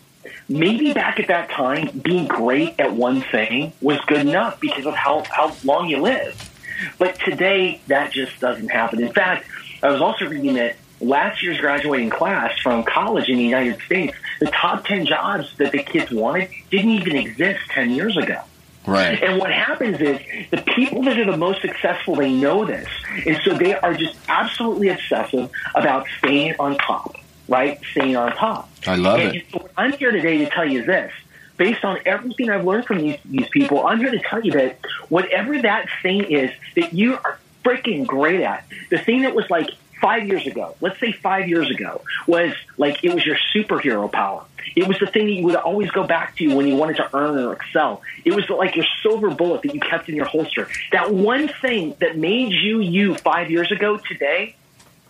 [0.49, 4.93] maybe back at that time, being great at one thing was good enough because of
[4.93, 6.49] how, how long you live.
[6.97, 9.01] But today, that just doesn't happen.
[9.01, 9.47] In fact,
[9.81, 14.15] I was also reading that last year's graduating class from college in the United States,
[14.39, 18.41] the top 10 jobs that the kids wanted didn't even exist 10 years ago.
[18.85, 19.21] Right.
[19.21, 22.87] And what happens is the people that are the most successful, they know this.
[23.25, 27.16] And so they are just absolutely obsessive about staying on top
[27.47, 27.79] right?
[27.91, 28.69] Staying on top.
[28.85, 29.45] I love and it.
[29.51, 31.11] So I'm here today to tell you this.
[31.57, 34.79] based on everything I've learned from these, these people, I'm here to tell you that
[35.09, 39.69] whatever that thing is that you are freaking great at, the thing that was like
[39.99, 44.45] five years ago, let's say five years ago, was like it was your superhero power.
[44.75, 47.15] It was the thing that you would always go back to when you wanted to
[47.15, 48.01] earn or excel.
[48.25, 50.67] It was like your silver bullet that you kept in your holster.
[50.91, 54.55] That one thing that made you you five years ago today,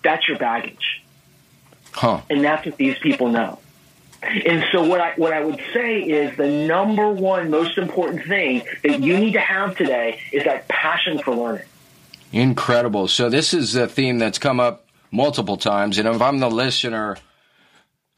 [0.03, 1.03] that's your baggage.
[1.97, 2.21] Huh.
[2.29, 3.57] And that's what these people know.
[4.21, 8.61] And so what I what I would say is the number one most important thing
[8.83, 11.65] that you need to have today is that passion for learning.
[12.31, 13.07] Incredible.
[13.07, 17.17] So this is a theme that's come up multiple times, and if I'm the listener,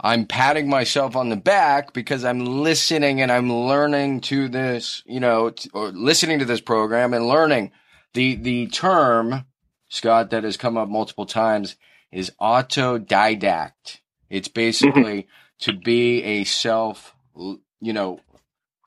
[0.01, 5.21] I'm patting myself on the back because I'm listening and I'm learning to this, you
[5.21, 7.71] know, t- or listening to this program and learning
[8.13, 9.45] the the term
[9.87, 11.77] Scott that has come up multiple times
[12.11, 13.99] is autodidact.
[14.29, 15.27] It's basically
[15.59, 18.19] to be a self, you know,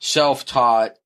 [0.00, 0.96] self-taught,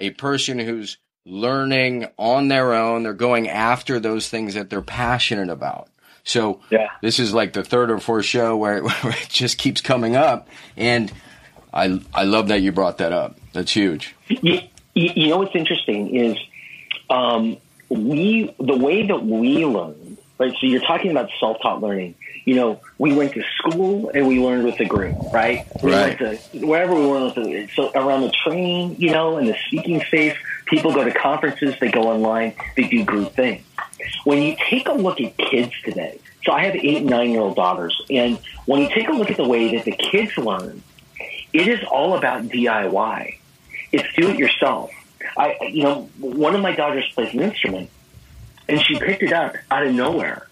[0.00, 3.02] a person who's learning on their own.
[3.02, 5.88] They're going after those things that they're passionate about.
[6.24, 6.88] So Yeah.
[7.00, 10.48] this is like the third or fourth show where, where it just keeps coming up,
[10.76, 11.12] and
[11.72, 13.36] I I love that you brought that up.
[13.52, 14.14] That's huge.
[14.28, 14.60] You,
[14.94, 16.36] you you know what's interesting is
[17.10, 17.56] um,
[17.88, 19.96] we the way that we learn,
[20.42, 20.52] right?
[20.60, 22.16] So you're talking about self-taught learning.
[22.44, 25.66] You know, we went to school and we learned with the group, right?
[25.82, 26.20] We Right.
[26.20, 29.56] went to wherever we went with the, so around the training, you know, and the
[29.66, 30.36] speaking space.
[30.66, 33.62] People go to conferences, they go online, they do group things.
[34.24, 37.54] When you take a look at kids today, so I have eight nine year old
[37.56, 40.82] daughters, and when you take a look at the way that the kids learn,
[41.52, 43.36] it is all about DIY.
[43.92, 44.90] It's do it yourself.
[45.36, 47.90] I, you know, one of my daughters plays an instrument,
[48.68, 50.46] and she picked it up out of nowhere.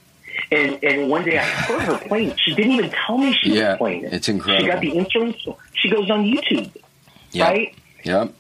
[0.53, 2.31] And and one day I heard her playing.
[2.31, 2.41] it.
[2.41, 4.13] She didn't even tell me she Yeah, was playing it.
[4.13, 4.65] it's incredible.
[4.65, 5.37] She got the instrument.
[5.75, 6.71] She goes on YouTube,
[7.33, 7.45] Yeah.
[7.49, 7.75] right?
[8.05, 8.33] Yep.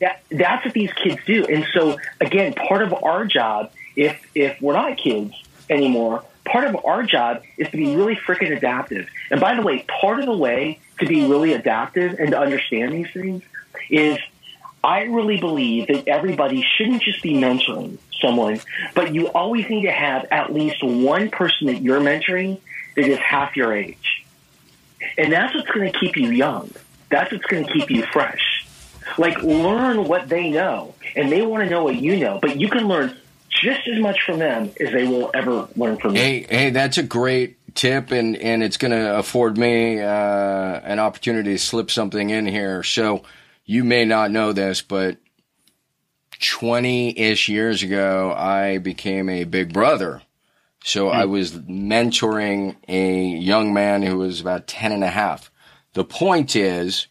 [0.00, 1.46] that, that's what these kids do.
[1.46, 5.32] And so again, part of our job, if if we're not kids
[5.70, 9.08] anymore, part of our job is to be really freaking adaptive.
[9.30, 12.92] And by the way, part of the way to be really adaptive and to understand
[12.92, 13.42] these things
[13.90, 14.18] is
[14.84, 18.60] I really believe that everybody shouldn't just be mentoring someone,
[18.94, 22.60] but you always need to have at least one person that you're mentoring
[22.96, 24.24] that is half your age.
[25.16, 26.70] And that's what's going to keep you young.
[27.10, 28.66] That's what's going to keep you fresh.
[29.16, 32.38] Like learn what they know, and they want to know what you know.
[32.40, 33.16] But you can learn
[33.48, 36.20] just as much from them as they will ever learn from you.
[36.20, 40.98] Hey, hey, that's a great tip, and and it's going to afford me uh, an
[40.98, 42.82] opportunity to slip something in here.
[42.82, 43.22] So
[43.64, 45.16] you may not know this, but
[46.40, 50.22] twenty ish years ago, I became a big brother.
[50.84, 51.32] So I hmm.
[51.32, 55.50] was mentoring a young man who was about 10 and a half.
[55.94, 57.08] The point is,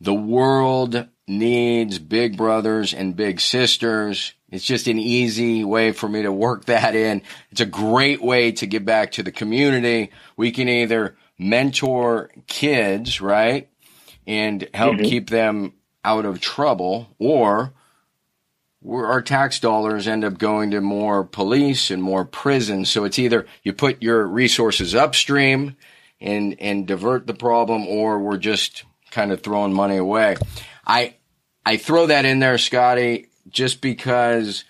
[0.00, 4.34] the world needs big brothers and big sisters.
[4.50, 7.22] It's just an easy way for me to work that in.
[7.50, 10.10] It's a great way to give back to the community.
[10.36, 13.68] We can either mentor kids, right?
[14.26, 15.06] And help mm-hmm.
[15.06, 17.72] keep them out of trouble or
[18.86, 22.90] our tax dollars end up going to more police and more prisons.
[22.90, 25.76] So it's either you put your resources upstream
[26.20, 30.36] and and divert the problem, or we're just kind of throwing money away.
[30.86, 31.14] I
[31.64, 34.64] I throw that in there, Scotty, just because.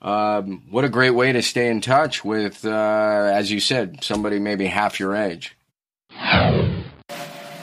[0.00, 4.38] Um, what a great way to stay in touch with, uh, as you said, somebody
[4.38, 5.56] maybe half your age.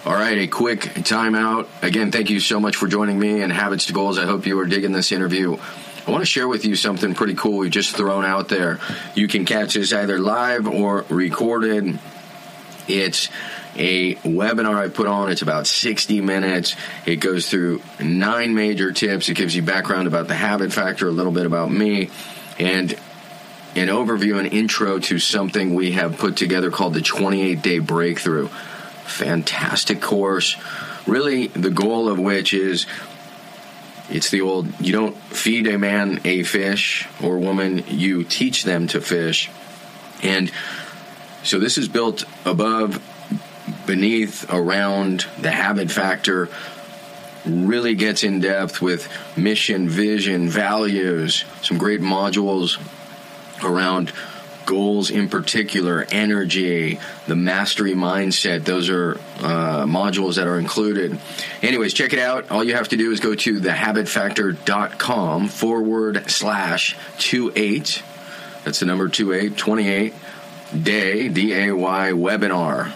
[0.06, 1.66] All right, a quick timeout.
[1.82, 4.20] Again, thank you so much for joining me and Habits to Goals.
[4.20, 5.58] I hope you are digging this interview.
[6.06, 8.80] I want to share with you something pretty cool we just thrown out there.
[9.16, 11.98] You can catch this either live or recorded.
[12.88, 13.30] It's
[13.76, 15.32] a webinar I put on.
[15.32, 16.76] It's about 60 minutes.
[17.08, 19.28] It goes through nine major tips.
[19.30, 22.12] It gives you background about the habit factor, a little bit about me,
[22.60, 22.92] and
[23.74, 28.50] an overview and intro to something we have put together called the 28 day breakthrough.
[29.06, 30.56] Fantastic course.
[31.08, 32.86] Really, the goal of which is
[34.10, 38.88] it's the old you don't feed a man a fish or woman, you teach them
[38.88, 39.50] to fish.
[40.22, 40.52] And
[41.44, 43.02] so this is built above,
[43.86, 46.50] beneath, around the habit factor.
[47.46, 52.80] Really gets in depth with mission, vision, values, some great modules
[53.64, 54.12] around
[54.66, 58.66] goals in particular, energy, the mastery mindset.
[58.66, 61.18] Those are uh, modules that are included.
[61.62, 62.52] Anyways, check it out.
[62.52, 68.04] All you have to do is go to thehabitfactor.com forward slash 28.
[68.64, 70.14] That's the number 28, 28
[70.82, 72.92] day, D A Y webinar.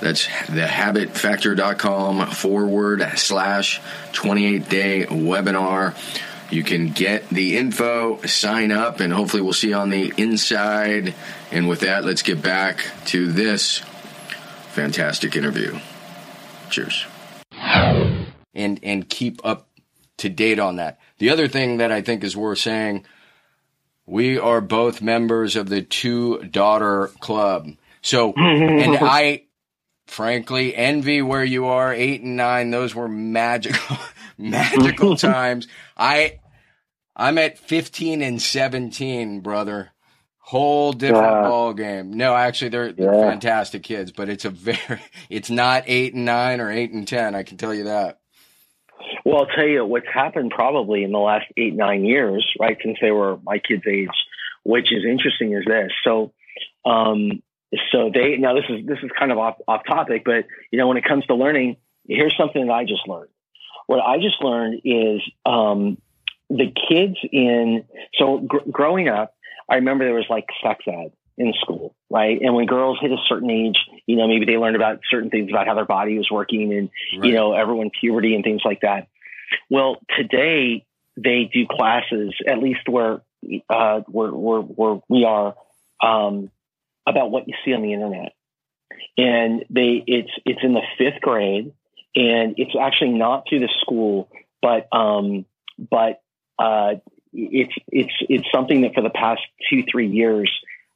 [0.00, 3.80] That's thehabitfactor.com forward slash
[4.12, 5.94] 28 day webinar.
[6.50, 11.14] You can get the info, sign up, and hopefully we'll see you on the inside.
[11.52, 13.78] And with that, let's get back to this
[14.70, 15.78] fantastic interview.
[16.70, 17.06] Cheers.
[18.52, 19.68] And and keep up
[20.18, 20.98] to date on that.
[21.18, 23.06] The other thing that I think is worth saying,
[24.06, 27.70] we are both members of the two daughter club.
[28.02, 29.44] So and I
[30.06, 32.70] frankly envy where you are, eight and nine.
[32.70, 33.96] Those were magical
[34.40, 35.68] magical times.
[35.96, 36.40] I
[37.20, 39.90] I'm at 15 and 17, brother.
[40.38, 41.42] Whole different yeah.
[41.42, 42.12] ball game.
[42.12, 43.30] No, actually, they're, they're yeah.
[43.30, 45.00] fantastic kids, but it's a very,
[45.30, 47.34] it's not eight and nine or eight and 10.
[47.34, 48.20] I can tell you that.
[49.24, 52.76] Well, I'll tell you what's happened probably in the last eight, nine years, right?
[52.82, 54.08] Since they were my kids' age,
[54.64, 55.92] which is interesting is this.
[56.04, 56.32] So,
[56.84, 57.42] um,
[57.92, 60.88] so they, now this is, this is kind of off, off topic, but you know,
[60.88, 61.76] when it comes to learning,
[62.08, 63.30] here's something that I just learned.
[63.90, 65.98] What I just learned is, um,
[66.48, 69.34] the kids in so gr- growing up,
[69.68, 72.38] I remember there was like sex ed in school, right?
[72.40, 75.50] And when girls hit a certain age, you know, maybe they learned about certain things
[75.50, 77.30] about how their body was working and right.
[77.30, 79.08] you know, everyone puberty and things like that.
[79.68, 83.22] Well, today they do classes, at least where
[83.68, 85.56] uh, where, where, where we are,
[86.00, 86.48] um,
[87.08, 88.34] about what you see on the internet.
[89.18, 91.72] And they it's it's in the fifth grade,
[92.14, 94.28] and it's actually not through the school,
[94.62, 95.44] but um,
[95.78, 96.22] but
[96.58, 96.94] uh,
[97.32, 100.50] it's it's it's something that for the past two three years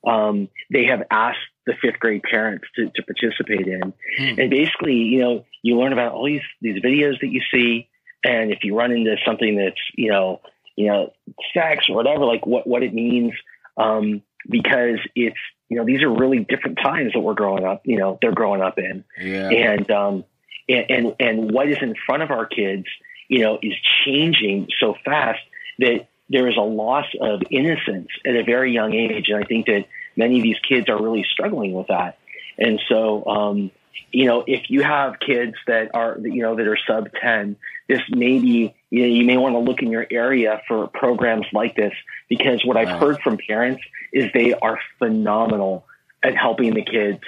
[0.07, 4.41] um, they have asked the fifth grade parents to, to participate in, hmm.
[4.41, 7.89] and basically, you know, you learn about all these these videos that you see,
[8.25, 10.41] and if you run into something that's you know
[10.77, 11.13] you know
[11.55, 13.33] sex or whatever, like what what it means,
[13.77, 17.97] um, because it's you know these are really different times that we're growing up, you
[17.97, 19.49] know, they're growing up in, yeah.
[19.49, 20.25] and um,
[20.69, 22.87] and and, and what is in front of our kids,
[23.29, 23.75] you know, is
[24.05, 25.41] changing so fast
[25.79, 29.29] that there is a loss of innocence at a very young age.
[29.29, 32.19] And I think that many of these kids are really struggling with that.
[32.59, 33.71] And so, um,
[34.11, 37.57] you know, if you have kids that are, you know, that are sub 10,
[37.89, 41.47] this may be, you know, you may want to look in your area for programs
[41.53, 41.93] like this
[42.29, 45.85] because what I've heard from parents is they are phenomenal
[46.23, 47.23] at helping the kids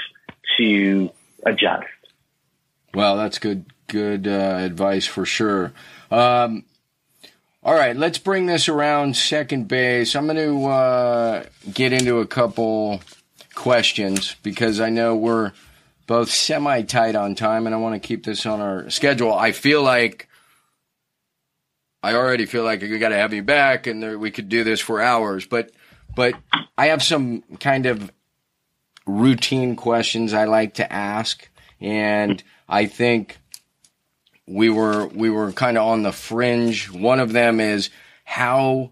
[0.56, 1.10] to
[1.44, 1.86] adjust.
[2.96, 5.74] Well, that's good, good uh, advice for sure.
[6.10, 6.64] Um,
[7.62, 10.16] all right, let's bring this around second base.
[10.16, 13.02] I'm going to uh, get into a couple
[13.54, 15.52] questions because I know we're
[16.06, 19.34] both semi tight on time and I want to keep this on our schedule.
[19.34, 20.30] I feel like
[22.02, 24.64] I already feel like we got to have you back and there, we could do
[24.64, 25.70] this for hours, but
[26.14, 26.32] but
[26.78, 28.10] I have some kind of
[29.06, 31.46] routine questions I like to ask
[31.80, 33.38] and I think
[34.46, 36.90] we were we were kind of on the fringe.
[36.90, 37.90] One of them is
[38.24, 38.90] how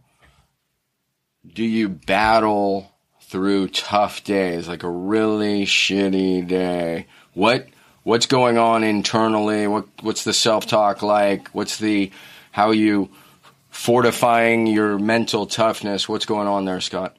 [1.46, 2.90] do you battle
[3.22, 7.06] through tough days, like a really shitty day?
[7.34, 7.68] What
[8.02, 9.66] what's going on internally?
[9.66, 11.48] What what's the self talk like?
[11.48, 12.10] What's the
[12.52, 13.10] how you
[13.70, 16.08] fortifying your mental toughness?
[16.08, 17.16] What's going on there, Scott?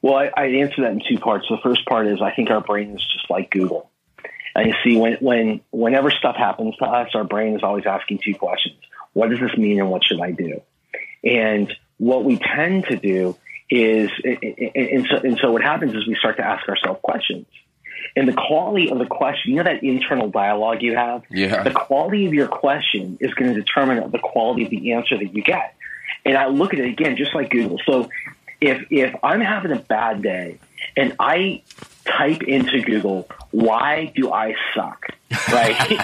[0.00, 1.46] Well, I, I answer that in two parts.
[1.48, 3.90] The first part is I think our brain is just like Google.
[4.58, 8.20] And you see, when, when, whenever stuff happens to us, our brain is always asking
[8.24, 8.76] two questions.
[9.12, 10.62] What does this mean and what should I do?
[11.24, 13.36] And what we tend to do
[13.70, 17.46] is, and so, and so what happens is we start to ask ourselves questions.
[18.16, 21.22] And the quality of the question, you know that internal dialogue you have?
[21.30, 21.62] Yeah.
[21.62, 25.34] The quality of your question is going to determine the quality of the answer that
[25.34, 25.76] you get.
[26.24, 27.78] And I look at it again, just like Google.
[27.86, 28.08] So
[28.60, 30.58] if, if I'm having a bad day
[30.96, 31.62] and I
[32.16, 35.06] type into Google, why do I suck?
[35.52, 35.98] Right?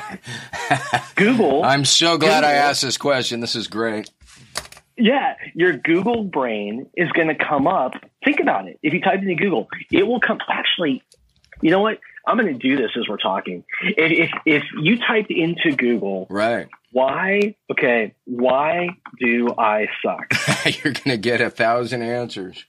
[1.16, 1.64] Google.
[1.64, 3.40] I'm so glad Google, I asked this question.
[3.40, 4.10] This is great.
[4.96, 7.94] Yeah, your Google brain is going to come up.
[8.24, 8.78] Think about it.
[8.82, 10.38] If you type into Google, it will come.
[10.48, 11.02] Actually,
[11.62, 11.98] you know what?
[12.26, 13.64] I'm going to do this as we're talking.
[13.82, 16.68] If, if, if you typed into Google, right?
[16.92, 17.56] Why?
[17.70, 18.88] Okay, why
[19.18, 20.32] do I suck?
[20.84, 22.64] You're going to get a thousand answers.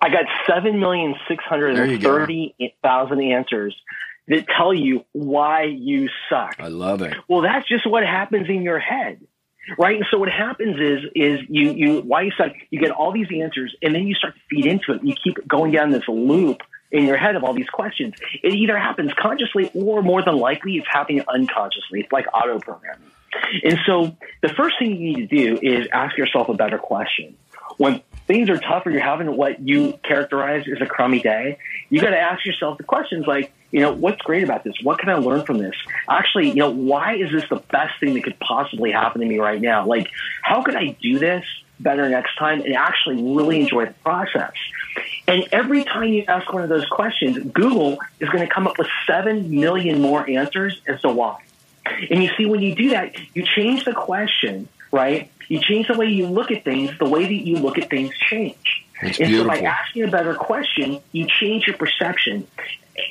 [0.00, 3.76] I got seven million six hundred and thirty thousand answers
[4.28, 6.56] that tell you why you suck.
[6.58, 7.14] I love it.
[7.28, 9.20] Well, that's just what happens in your head.
[9.78, 9.96] Right.
[9.96, 13.28] And so what happens is, is you, you, why you suck, you get all these
[13.32, 15.04] answers and then you start to feed into it.
[15.04, 18.14] You keep going down this loop in your head of all these questions.
[18.42, 22.00] It either happens consciously or more than likely it's happening unconsciously.
[22.00, 23.08] It's like auto programming.
[23.64, 27.36] And so the first thing you need to do is ask yourself a better question.
[27.78, 28.02] When
[28.32, 30.02] things are tough or you're having what you mm.
[30.02, 31.58] characterize as a crummy day,
[31.90, 34.72] you got to ask yourself the questions like, you know, what's great about this?
[34.82, 35.74] What can I learn from this?
[36.08, 39.38] Actually, you know, why is this the best thing that could possibly happen to me
[39.38, 39.84] right now?
[39.84, 40.08] Like,
[40.40, 41.44] how can I do this
[41.78, 44.54] better next time and actually really enjoy the process?
[45.28, 48.78] And every time you ask one of those questions, Google is going to come up
[48.78, 51.42] with 7 million more answers as to why.
[51.84, 55.30] And you see, when you do that, you change the question, right?
[55.52, 58.10] You change the way you look at things, the way that you look at things
[58.30, 58.86] change.
[59.02, 59.54] It's and beautiful.
[59.54, 62.46] so by asking a better question, you change your perception.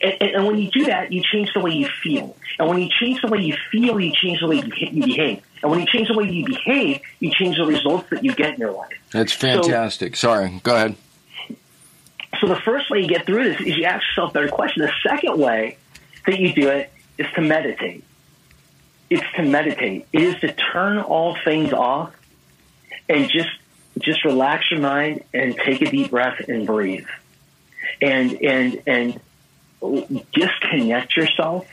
[0.01, 2.35] And, and, and when you do that, you change the way you feel.
[2.57, 5.43] And when you change the way you feel, you change the way you, you behave.
[5.61, 8.55] And when you change the way you behave, you change the results that you get
[8.55, 8.89] in your life.
[9.11, 10.15] That's fantastic.
[10.15, 10.95] Sorry, go ahead.
[12.39, 14.81] So the first way you get through this is you ask yourself a better question.
[14.81, 15.77] The second way
[16.25, 18.03] that you do it is to meditate.
[19.11, 20.07] It's to meditate.
[20.11, 22.15] It is to turn all things off
[23.10, 23.49] and just
[23.99, 27.08] just relax your mind and take a deep breath and breathe.
[28.02, 29.20] And and and
[30.34, 31.68] disconnect yourself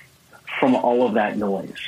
[0.58, 1.78] from all of that noise.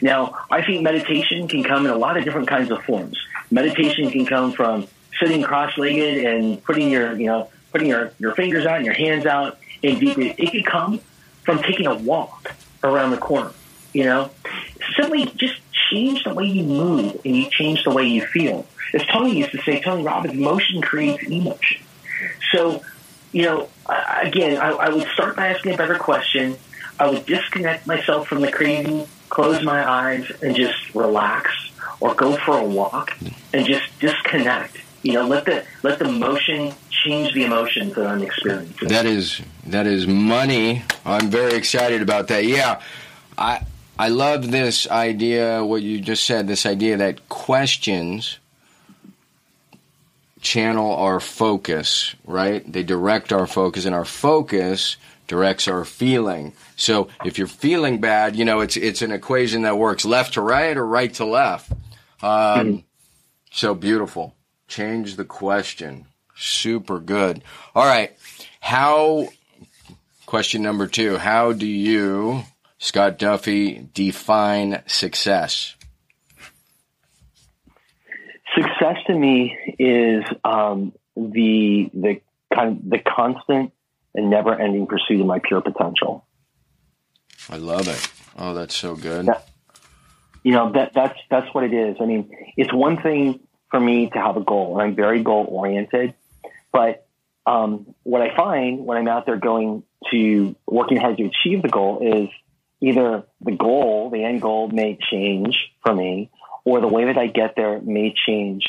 [0.00, 3.18] Now, I think meditation can come in a lot of different kinds of forms.
[3.50, 4.86] Meditation can come from
[5.18, 9.26] sitting cross-legged and putting your, you know, putting your, your fingers out and your hands
[9.26, 10.34] out and deep breathing.
[10.38, 11.00] It could come
[11.44, 13.52] from taking a walk around the corner,
[13.92, 14.30] you know.
[14.98, 15.60] Simply just
[15.90, 18.66] change the way you move and you change the way you feel.
[18.92, 21.82] As Tony used to say, Tony Robbins, motion creates emotion.
[22.52, 22.82] So,
[23.32, 23.68] you know,
[24.22, 26.56] again, I, I would start by asking a better question.
[26.98, 31.50] I would disconnect myself from the crazy, close my eyes, and just relax,
[32.00, 33.16] or go for a walk
[33.52, 34.76] and just disconnect.
[35.02, 38.88] You know, let the let the motion change the emotions that I'm experiencing.
[38.88, 40.82] That is that is money.
[41.06, 42.44] I'm very excited about that.
[42.44, 42.82] Yeah,
[43.38, 43.64] I
[43.98, 45.64] I love this idea.
[45.64, 46.48] What you just said.
[46.48, 48.38] This idea that questions
[50.40, 52.70] channel our focus, right?
[52.70, 56.54] They direct our focus, and our focus directs our feeling.
[56.76, 60.40] So if you're feeling bad, you know it's it's an equation that works left to
[60.40, 61.72] right or right to left.
[62.22, 62.84] Um,
[63.52, 64.34] So beautiful.
[64.68, 66.06] Change the question.
[66.36, 67.42] Super good.
[67.74, 68.16] All right.
[68.60, 69.28] How?
[70.26, 71.16] Question number two.
[71.16, 72.44] How do you,
[72.78, 75.74] Scott Duffy, define success?
[78.54, 82.20] Success to me is um, the the
[82.54, 83.72] kind the constant
[84.14, 86.26] and never ending pursuit of my pure potential.
[87.48, 88.10] I love it.
[88.38, 89.28] Oh, that's so good.
[90.42, 91.96] You know that that's that's what it is.
[91.98, 95.46] I mean, it's one thing for me to have a goal, and I'm very goal
[95.48, 96.14] oriented.
[96.72, 97.06] But
[97.46, 101.68] um, what I find when I'm out there going to working hard to achieve the
[101.68, 102.28] goal is
[102.82, 106.30] either the goal, the end goal, may change for me,
[106.64, 108.64] or the way that I get there may change.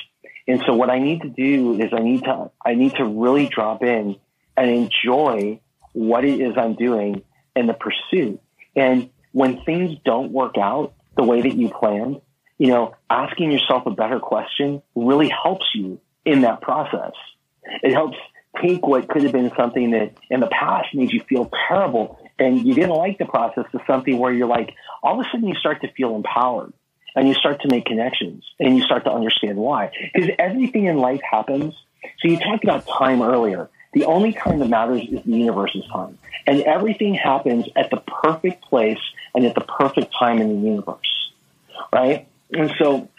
[0.48, 3.48] And so what I need to do is I need to I need to really
[3.48, 4.18] drop in
[4.58, 5.60] and enjoy
[5.94, 7.24] what it is I'm doing
[7.56, 8.40] and the pursuit.
[8.76, 12.22] And when things don't work out the way that you planned,
[12.58, 17.14] you know, asking yourself a better question really helps you in that process.
[17.84, 18.18] It helps
[18.62, 22.66] take what could have been something that in the past made you feel terrible and
[22.66, 24.74] you didn't like the process to something where you're like,
[25.04, 26.74] all of a sudden you start to feel empowered
[27.16, 29.92] and you start to make connections and you start to understand why.
[30.14, 31.74] Because everything in life happens.
[32.20, 33.70] So you talked about time earlier.
[33.94, 36.18] The only time that matters is the universe's time.
[36.48, 39.00] And everything happens at the perfect place
[39.36, 41.32] and at the perfect time in the universe.
[41.92, 42.28] Right?
[42.52, 43.10] And so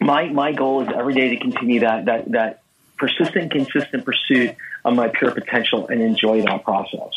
[0.00, 2.62] my my goal is every day to continue that that that
[2.96, 4.54] persistent, consistent pursuit
[4.84, 7.12] of my pure potential and enjoy that process.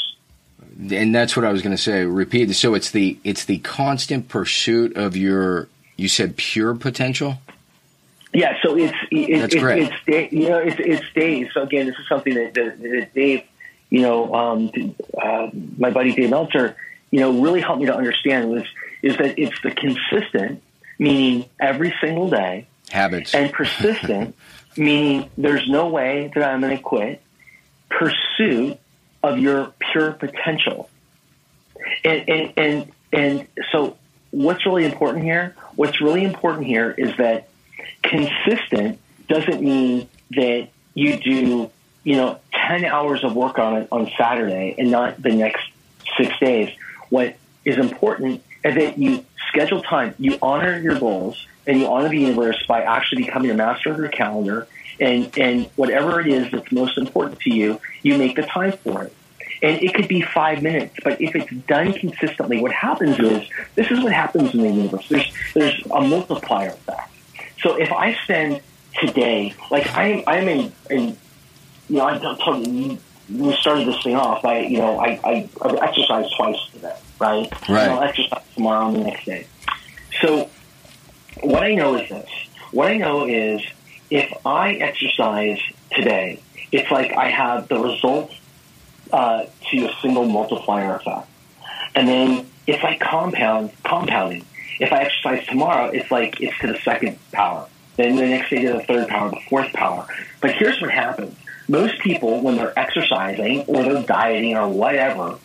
[0.91, 2.05] And that's what I was going to say.
[2.05, 2.53] Repeat.
[2.55, 5.69] So it's the it's the constant pursuit of your.
[5.97, 7.39] You said pure potential.
[8.33, 9.91] Yeah, so it's it's That's it's, great.
[10.05, 11.49] it's you know it's it's Dave.
[11.53, 13.43] So again, this is something that, that, that Dave,
[13.89, 16.75] you know, um, uh, my buddy Dave Meltzer,
[17.09, 18.63] you know, really helped me to understand was
[19.01, 20.61] is that it's the consistent,
[20.99, 23.33] meaning every single day, Habits.
[23.33, 24.35] and persistent,
[24.77, 27.21] meaning there's no way that I'm going to quit.
[27.89, 28.77] Pursuit
[29.23, 30.89] of your pure potential,
[32.03, 33.97] and and and and so
[34.31, 35.55] what's really important here?
[35.75, 37.49] What's really important here is that
[38.03, 41.71] consistent doesn't mean that you do,
[42.03, 45.63] you know, 10 hours of work on it on Saturday and not the next
[46.17, 46.69] six days.
[47.09, 52.09] What is important is that you schedule time, you honor your goals, and you honor
[52.09, 54.67] the universe by actually becoming a master of your calendar.
[54.99, 59.03] And, and whatever it is that's most important to you, you make the time for
[59.03, 59.13] it.
[59.61, 63.89] And it could be five minutes, but if it's done consistently, what happens is this
[63.89, 65.07] is what happens in the universe.
[65.09, 67.11] There's there's a multiplier effect.
[67.61, 68.61] So if I spend
[68.99, 71.17] today, like I am, I'm in, in
[71.89, 72.97] you know, I told you,
[73.33, 74.45] we started this thing off.
[74.45, 77.51] I, you know, I, I, I exercise twice today, right?
[77.67, 77.83] Right.
[77.83, 79.47] And I'll exercise tomorrow and the next day.
[80.21, 80.49] So
[81.41, 82.29] what I know is this.
[82.71, 83.61] What I know is
[84.09, 85.59] if I exercise
[85.91, 86.41] today,
[86.71, 88.31] it's like I have the result
[89.11, 91.27] uh, to a single multiplier effect.
[91.95, 94.45] And then it's like compound compounding.
[94.79, 97.67] If I exercise tomorrow, it's like it's to the second power.
[97.95, 100.05] Then the next day to the third power, the fourth power.
[100.39, 101.35] But here's what happens.
[101.67, 105.37] Most people, when they're exercising or they're dieting or whatever,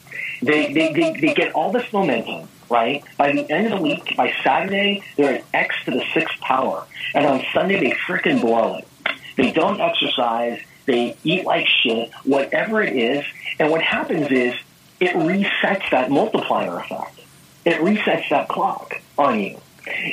[0.42, 3.02] they, they, they, they get all this momentum, right?
[3.16, 6.86] By the end of the week, by Saturday, they're at X to the sixth power.
[7.14, 8.88] And on Sunday, they freaking blow it.
[9.36, 10.60] They don't exercise.
[10.86, 13.24] They eat like shit, whatever it is.
[13.58, 14.54] And what happens is
[15.00, 17.20] it resets that multiplier effect.
[17.64, 19.60] It resets that clock on you.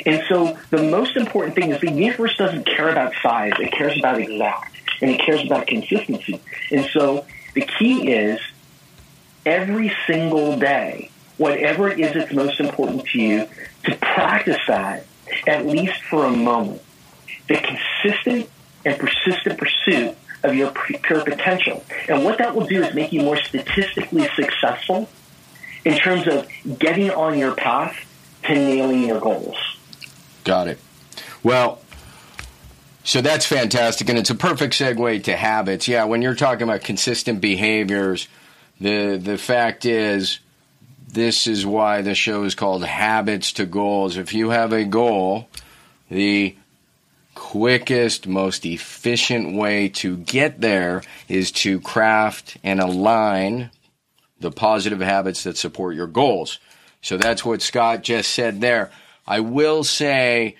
[0.06, 3.52] And so the most important thing is the universe doesn't care about size.
[3.58, 6.40] It cares about exact and it cares about consistency.
[6.70, 8.40] And so the key is
[9.46, 13.48] every single day, whatever it is that's most important to you,
[13.84, 15.06] to practice that
[15.46, 16.82] at least for a moment.
[17.48, 18.48] The consistent
[18.84, 21.84] and persistent pursuit of your pure potential.
[22.08, 25.08] And what that will do is make you more statistically successful
[25.84, 27.96] in terms of getting on your path
[28.44, 29.56] to nailing your goals.
[30.44, 30.78] Got it.
[31.42, 31.80] Well,
[33.02, 35.88] so that's fantastic, and it's a perfect segue to habits.
[35.88, 38.28] Yeah, when you're talking about consistent behaviors,
[38.80, 40.40] the the fact is,
[41.08, 44.16] this is why the show is called Habits to Goals.
[44.16, 45.48] If you have a goal,
[46.10, 46.56] the
[47.50, 53.68] quickest, most efficient way to get there is to craft and align
[54.38, 56.60] the positive habits that support your goals.
[57.02, 58.92] So that's what Scott just said there.
[59.26, 60.58] I will say,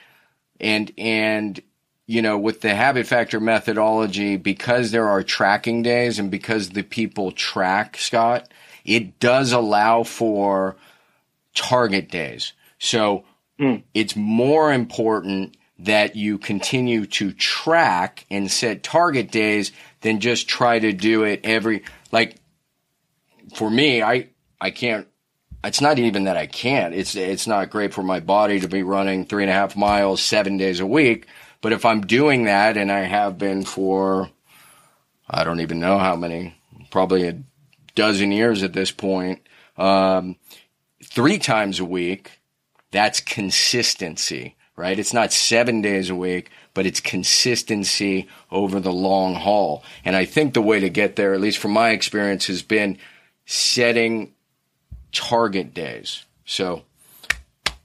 [0.58, 1.60] and, and,
[2.08, 6.82] you know, with the habit factor methodology, because there are tracking days and because the
[6.82, 8.50] people track, Scott,
[8.84, 10.74] it does allow for
[11.54, 12.52] target days.
[12.80, 13.22] So
[13.60, 13.84] mm.
[13.94, 19.72] it's more important that you continue to track and set target days
[20.02, 22.36] than just try to do it every, like,
[23.54, 24.28] for me, I,
[24.60, 25.08] I can't,
[25.64, 26.94] it's not even that I can't.
[26.94, 30.22] It's, it's not great for my body to be running three and a half miles
[30.22, 31.26] seven days a week.
[31.60, 34.30] But if I'm doing that and I have been for,
[35.28, 36.54] I don't even know how many,
[36.90, 37.42] probably a
[37.94, 40.36] dozen years at this point, um,
[41.04, 42.40] three times a week,
[42.90, 44.98] that's consistency right?
[44.98, 49.84] It's not seven days a week, but it's consistency over the long haul.
[50.04, 52.96] And I think the way to get there, at least from my experience, has been
[53.44, 54.32] setting
[55.12, 56.24] target days.
[56.46, 56.82] So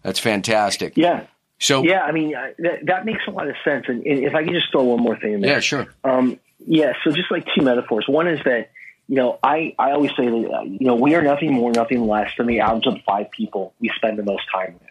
[0.04, 0.94] that's fantastic.
[0.96, 1.28] Yeah.
[1.60, 3.86] So yeah, I mean that, that makes a lot of sense.
[3.88, 5.88] And, and, if I could just throw one more thing in there, yeah, sure.
[6.04, 8.06] Um, yeah, so just like two metaphors.
[8.08, 8.72] One is that
[9.08, 12.30] you know I I always say that you know we are nothing more, nothing less
[12.38, 14.85] than the average of the five people we spend the most time with.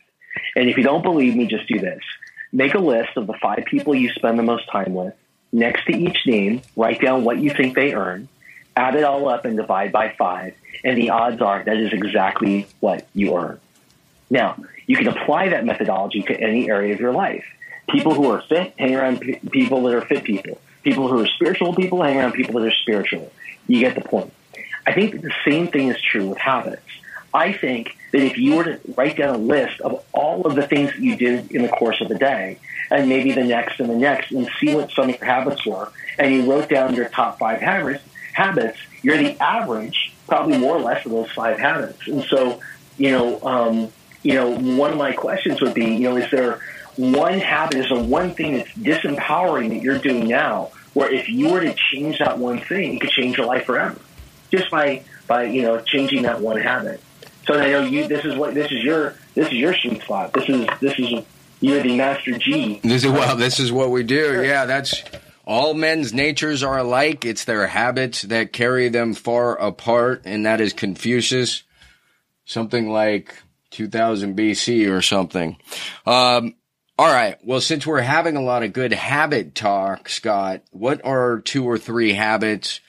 [0.57, 2.03] And if you don't believe me, just do this.
[2.53, 5.15] Make a list of the five people you spend the most time with.
[5.53, 8.29] Next to each name, write down what you think they earn,
[8.77, 12.67] add it all up and divide by five, and the odds are that is exactly
[12.81, 13.61] what you earn.
[14.31, 17.45] Now, you can apply that methodology to any area of your life.
[17.89, 20.61] People who are fit hang around people that are fit people.
[20.83, 23.33] People who are spiritual people hang around people that are spiritual.
[23.67, 24.33] You get the point.
[24.87, 26.83] I think the same thing is true with habits.
[27.33, 30.65] I think that if you were to write down a list of all of the
[30.65, 33.91] things that you did in the course of the day, and maybe the next and
[33.91, 37.09] the next, and see what some of your habits were, and you wrote down your
[37.09, 42.07] top five habits, habits, you're the average, probably more or less of those five habits.
[42.07, 42.61] And so,
[42.99, 43.93] you know, um,
[44.23, 46.61] you know, one of my questions would be, you know, is there
[46.95, 51.49] one habit, is there one thing that's disempowering that you're doing now, where if you
[51.49, 53.99] were to change that one thing, it could change your life forever,
[54.53, 57.01] just by by you know changing that one habit.
[57.47, 58.09] So I know you.
[58.09, 60.33] This is what this is your this is your sweet spot.
[60.33, 61.25] This is this is
[61.61, 62.81] you're the master G.
[62.83, 63.37] This is well.
[63.37, 64.25] This is what we do.
[64.25, 64.45] Sure.
[64.45, 65.03] Yeah, that's
[65.47, 67.25] all men's natures are alike.
[67.25, 71.65] It's their habits that carry them far apart, and that is Confucius,
[72.45, 73.35] something like
[73.71, 75.57] 2000 BC or something.
[76.07, 76.55] Um,
[76.99, 77.37] all right.
[77.45, 81.77] Well, since we're having a lot of good habit talk, Scott, what are two or
[81.77, 82.81] three habits?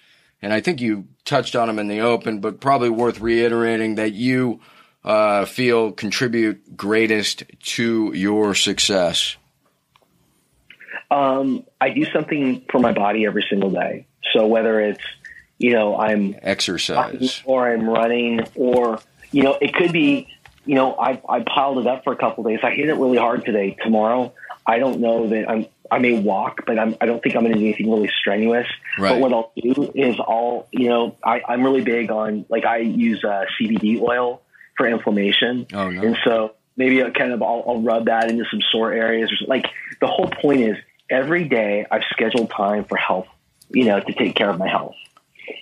[0.45, 4.13] And I think you touched on them in the open, but probably worth reiterating that
[4.13, 4.59] you
[5.03, 9.37] uh, feel contribute greatest to your success?
[11.09, 14.05] Um, I do something for my body every single day.
[14.33, 15.03] So whether it's,
[15.57, 18.99] you know, I'm exercise or I'm running or,
[19.31, 20.27] you know, it could be,
[20.63, 22.59] you know, I, I piled it up for a couple days.
[22.61, 23.75] I hit it really hard today.
[23.81, 24.31] Tomorrow,
[24.63, 27.53] I don't know that I'm, I may walk, but I'm, I don't think I'm going
[27.53, 28.67] to do anything really strenuous.
[28.97, 29.09] Right.
[29.11, 32.77] But what I'll do is I'll, you know, I, I'm really big on like I
[32.79, 34.41] use uh, CBD oil
[34.77, 36.01] for inflammation, Oh no.
[36.01, 39.35] and so maybe I kind of I'll, I'll rub that into some sore areas or
[39.37, 39.49] something.
[39.49, 39.67] like
[40.01, 40.75] the whole point is
[41.09, 43.27] every day I've scheduled time for health,
[43.69, 44.95] you know, to take care of my health,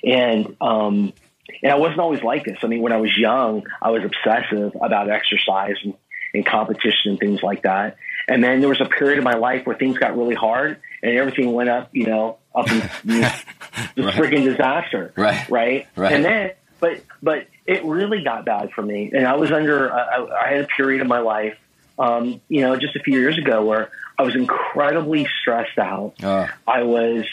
[0.04, 1.14] and um,
[1.62, 2.58] and I wasn't always like this.
[2.64, 5.94] I mean, when I was young, I was obsessive about exercise and,
[6.34, 7.98] and competition and things like that.
[8.28, 11.18] And then there was a period of my life where things got really hard and
[11.18, 13.32] everything went up, you know, up in you know,
[13.96, 14.14] the Right.
[14.16, 15.12] freaking disaster.
[15.16, 15.50] Right.
[15.50, 15.88] Right.
[15.96, 16.14] Right.
[16.14, 19.12] And then, but, but it really got bad for me.
[19.14, 21.58] And I was under, I, I had a period of my life,
[22.00, 26.14] um, you know, just a few years ago where I was incredibly stressed out.
[26.24, 27.26] Uh, I was,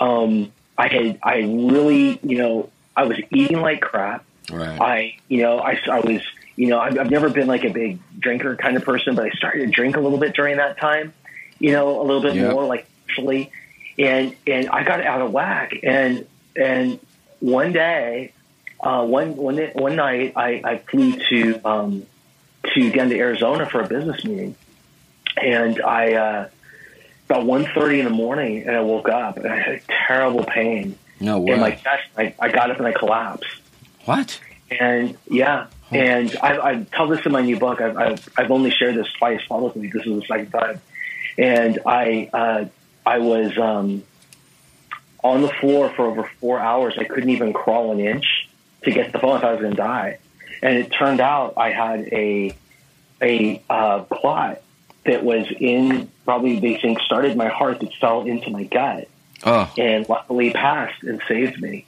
[0.00, 4.24] um, I had, I really, you know, I was eating like crap.
[4.50, 4.80] right.
[4.80, 6.20] I, you know, I, I was,
[6.58, 9.30] you know, I've, I've never been like a big drinker kind of person, but I
[9.30, 11.12] started to drink a little bit during that time,
[11.60, 12.50] you know, a little bit Yep.
[12.52, 13.52] more like actually,
[13.96, 15.70] and, and I got out of whack.
[15.84, 16.98] And, and
[17.38, 18.32] one day,
[18.80, 22.06] uh, one, one, one night I, I flew to, um,
[22.74, 24.56] to down to Arizona for a business meeting.
[25.40, 26.48] And I, uh,
[27.30, 31.38] about 1.30 in the morning and I woke up and I had terrible pain no
[31.38, 31.54] way.
[31.54, 32.08] in my chest.
[32.16, 33.46] I, I got up and I collapsed.
[34.06, 34.40] What?
[34.72, 37.80] And yeah, and I, I tell this in my new book.
[37.80, 39.88] I've, I've, I've only shared this twice publicly.
[39.88, 40.80] This is the second time.
[41.36, 42.64] And I, uh,
[43.06, 44.02] I was um,
[45.22, 46.96] on the floor for over four hours.
[46.98, 48.48] I couldn't even crawl an inch
[48.82, 49.38] to get the phone.
[49.38, 50.18] I thought I was going to die.
[50.62, 52.54] And it turned out I had a
[53.20, 54.62] a uh, clot
[55.04, 59.08] that was in probably they think started my heart that fell into my gut
[59.44, 61.86] Oh, and luckily passed and saved me.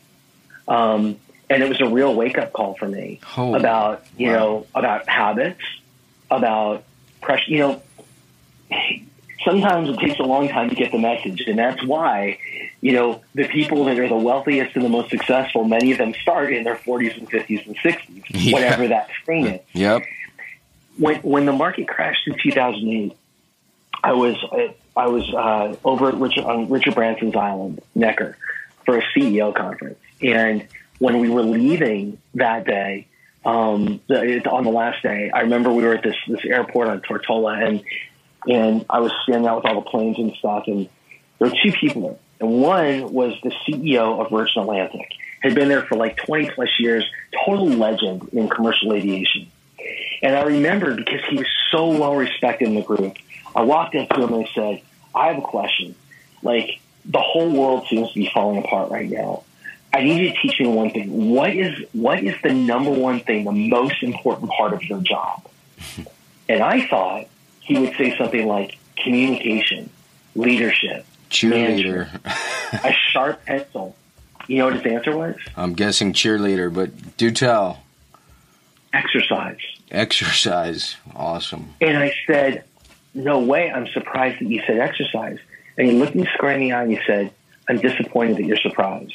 [0.68, 1.18] Um,
[1.50, 4.32] and it was a real wake up call for me Holy about you wow.
[4.32, 5.60] know about habits,
[6.30, 6.84] about
[7.20, 7.50] pressure.
[7.50, 7.82] You know,
[9.44, 12.38] sometimes it takes a long time to get the message, and that's why
[12.80, 16.14] you know the people that are the wealthiest and the most successful, many of them
[16.14, 18.52] start in their 40s and 50s and 60s, Yeah.
[18.52, 20.02] whatever that thing is yep.
[20.98, 23.16] when when the market crashed in 2008,
[24.04, 24.36] I was
[24.96, 28.36] I was uh, over at Richard on Richard Branson's island, Necker,
[28.84, 30.66] for a CEO conference, and
[31.00, 33.08] when we were leaving that day,
[33.44, 37.00] um, the, on the last day, I remember we were at this this airport on
[37.00, 37.82] Tortola, and
[38.46, 40.88] and I was standing out with all the planes and stuff, and
[41.38, 45.68] there were two people there, and one was the CEO of Virgin Atlantic, had been
[45.68, 47.10] there for like 20 plus years,
[47.46, 49.50] total legend in commercial aviation.
[50.22, 53.16] And I remember because he was so well respected in the group,
[53.56, 54.82] I walked up to him and I said,
[55.14, 55.94] I have a question.
[56.42, 59.44] Like, the whole world seems to be falling apart right now.
[59.92, 61.30] I need you to teach me one thing.
[61.30, 65.46] What is what is the number one thing, the most important part of your job?
[66.48, 67.26] And I thought
[67.60, 69.90] he would say something like communication,
[70.34, 72.08] leadership, Cheerleader.
[72.84, 73.96] a sharp pencil.
[74.46, 75.36] You know what his answer was?
[75.56, 77.82] I'm guessing cheerleader, but do tell.
[78.92, 79.58] Exercise.
[79.90, 80.96] Exercise.
[81.14, 81.72] Awesome.
[81.80, 82.64] And I said,
[83.14, 85.38] No way, I'm surprised that you said exercise.
[85.78, 87.32] And he looked me square in the eye and he said,
[87.68, 89.14] I'm disappointed that you're surprised.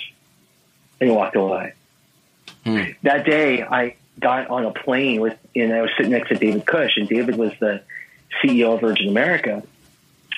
[1.00, 1.74] And he walked away.
[2.64, 2.84] Hmm.
[3.04, 6.66] That day, I got on a plane with, and I was sitting next to David
[6.66, 7.82] Cush, and David was the
[8.42, 9.64] CEO of Virgin America.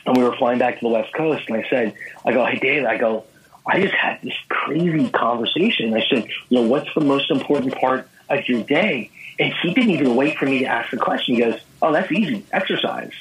[0.05, 1.93] And we were flying back to the West Coast, and I said,
[2.25, 3.25] I go, hey, David, I go,
[3.65, 5.93] I just had this crazy conversation.
[5.93, 9.11] I said, you know, what's the most important part of your day?
[9.39, 11.35] And he didn't even wait for me to ask the question.
[11.35, 13.11] He goes, oh, that's easy, exercise.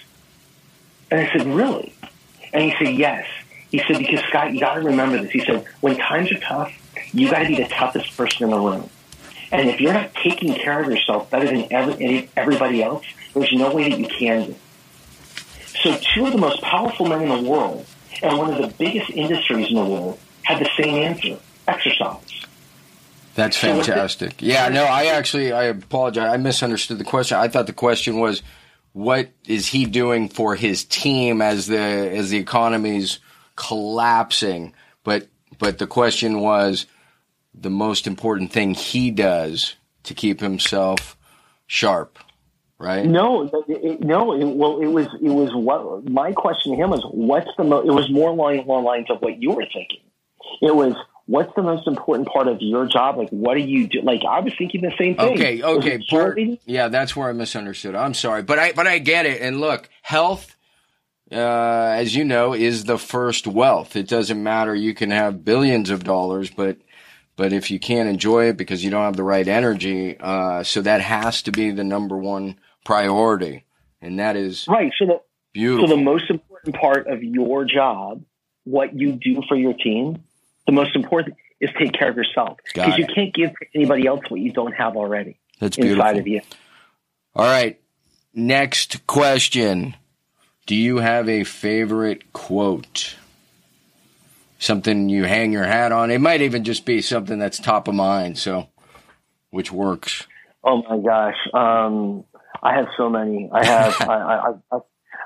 [1.10, 1.92] And I said, really?
[2.52, 3.26] And he said, yes.
[3.70, 5.30] He said, because Scott, you got to remember this.
[5.30, 6.72] He said, when times are tough,
[7.16, 8.88] you got to be the toughest person in the room.
[9.52, 13.74] And if you're not taking care of yourself better than every, everybody else, there's no
[13.74, 14.56] way that you can.
[15.82, 17.86] So two of the most powerful men in the world
[18.22, 21.38] and one of the biggest industries in the world had the same answer,
[21.68, 22.46] exercise.
[23.34, 24.40] That's fantastic.
[24.40, 26.32] Yeah, no, I actually I apologize.
[26.32, 27.36] I misunderstood the question.
[27.36, 28.42] I thought the question was
[28.94, 33.18] what is he doing for his team as the as the economy's
[33.54, 34.72] collapsing?
[35.04, 36.86] But but the question was
[37.58, 41.16] the most important thing he does to keep himself
[41.66, 42.18] sharp,
[42.78, 43.04] right?
[43.04, 44.32] No, it, no.
[44.34, 47.80] It, well, it was it was what my question to him was what's the mo-
[47.80, 50.00] it was more along the lines of what you were thinking.
[50.62, 50.94] It was
[51.26, 53.18] what's the most important part of your job?
[53.18, 54.00] Like what do you do?
[54.02, 55.32] Like I was thinking the same thing.
[55.32, 55.98] Okay, okay.
[56.08, 57.94] Part, yeah, that's where I misunderstood.
[57.94, 59.42] I'm sorry, but I but I get it.
[59.42, 60.56] And look, health,
[61.32, 63.96] uh, as you know, is the first wealth.
[63.96, 64.74] It doesn't matter.
[64.74, 66.78] You can have billions of dollars, but
[67.36, 70.82] but if you can't enjoy it because you don't have the right energy, uh, so
[70.82, 73.64] that has to be the number one priority,
[74.00, 74.92] and that is Right.
[74.98, 75.20] So the
[75.52, 75.88] beautiful.
[75.88, 78.22] so the most important part of your job,
[78.64, 80.22] what you do for your team,
[80.66, 84.40] the most important is take care of yourself because you can't give anybody else what
[84.40, 86.18] you don't have already That's inside beautiful.
[86.20, 86.40] of you.
[87.34, 87.80] All right.
[88.34, 89.94] Next question.
[90.66, 93.16] Do you have a favorite quote?
[94.66, 96.10] Something you hang your hat on?
[96.10, 98.68] It might even just be something that's top of mind, so
[99.50, 100.26] which works.
[100.64, 102.24] Oh my gosh, um,
[102.60, 103.48] I have so many.
[103.52, 104.00] I have.
[104.00, 104.78] I, I,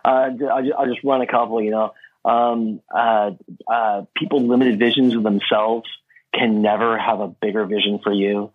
[0.04, 1.62] I, I, just run a couple.
[1.62, 3.30] You know, um, uh,
[3.66, 5.88] uh, people limited visions of themselves
[6.34, 8.52] can never have a bigger vision for you.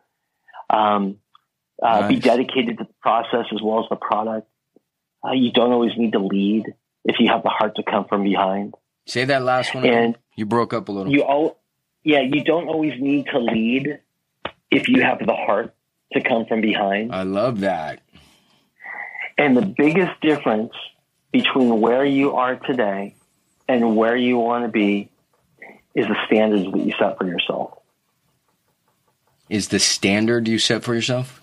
[0.70, 1.18] Um,
[1.82, 4.48] uh, Be dedicated to the process as well as the product.
[5.28, 6.76] Uh, you don't always need to lead
[7.06, 8.76] if you have the heart to come from behind.
[9.08, 9.84] Say that last one.
[9.84, 10.04] again.
[10.04, 11.12] And you broke up a little.
[11.12, 11.58] you all,
[12.04, 14.00] yeah, you don't always need to lead
[14.70, 15.74] if you have the heart
[16.14, 17.14] to come from behind.
[17.14, 18.02] I love that.
[19.38, 20.74] And the biggest difference
[21.32, 23.16] between where you are today
[23.68, 25.10] and where you want to be
[25.94, 27.78] is the standards that you set for yourself.
[29.50, 31.42] Is the standard you set for yourself?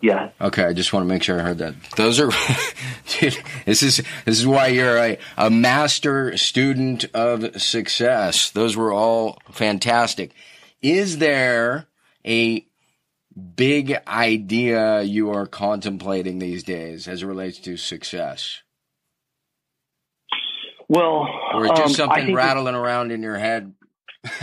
[0.00, 0.30] Yeah.
[0.40, 1.74] Okay, I just want to make sure I heard that.
[1.96, 2.30] Those are,
[3.18, 3.36] dude.
[3.64, 8.50] This is this is why you're a, a master student of success.
[8.50, 10.32] Those were all fantastic.
[10.82, 11.86] Is there
[12.26, 12.66] a
[13.56, 18.62] big idea you are contemplating these days as it relates to success,
[20.88, 23.74] Well, or is just um, something rattling around in your head?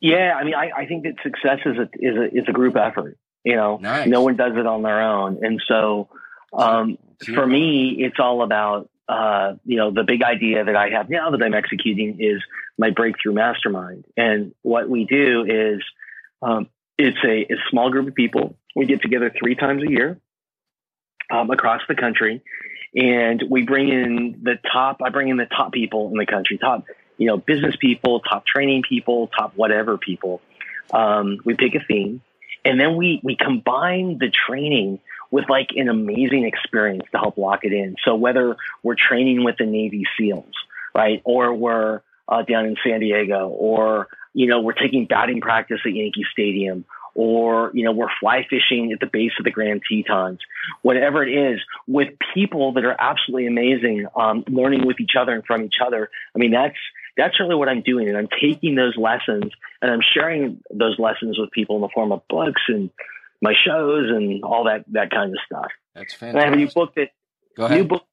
[0.00, 2.76] yeah, I mean, I, I think that success is a is a is a group
[2.76, 3.18] effort.
[3.44, 4.06] You know, Nice.
[4.06, 6.08] no one does it on their own, and so
[6.52, 6.98] um,
[7.34, 11.30] for me, it's all about uh, you know the big idea that I have now
[11.30, 12.42] that I'm executing is
[12.78, 15.82] my breakthrough mastermind, and what we do is
[16.42, 16.68] um,
[16.98, 18.56] it's a, a small group of people.
[18.76, 20.20] We get together three times a year
[21.30, 22.42] um, across the country,
[22.94, 25.00] and we bring in the top.
[25.02, 26.84] I bring in the top people in the country, top
[27.16, 30.40] you know business people, top training people, top whatever people.
[30.92, 32.20] Um, we pick a theme,
[32.64, 35.00] and then we we combine the training
[35.30, 37.96] with like an amazing experience to help lock it in.
[38.04, 40.52] So whether we're training with the Navy SEALs,
[40.94, 45.80] right, or we're uh, down in San Diego, or you know we're taking batting practice
[45.84, 46.84] at Yankee Stadium,
[47.14, 50.40] or you know we're fly fishing at the base of the Grand Tetons,
[50.82, 55.44] whatever it is, with people that are absolutely amazing, um, learning with each other and
[55.44, 56.10] from each other.
[56.34, 56.76] I mean that's
[57.20, 59.52] that's really what I'm doing, and I'm taking those lessons
[59.82, 62.90] and I'm sharing those lessons with people in the form of books and
[63.42, 65.70] my shows and all that that kind of stuff.
[65.94, 67.12] That's And I have a new fantastic.
[67.56, 68.04] book that new book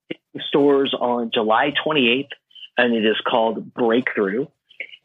[0.50, 2.30] stores on July 28th,
[2.78, 4.48] and it is called Breakthrough.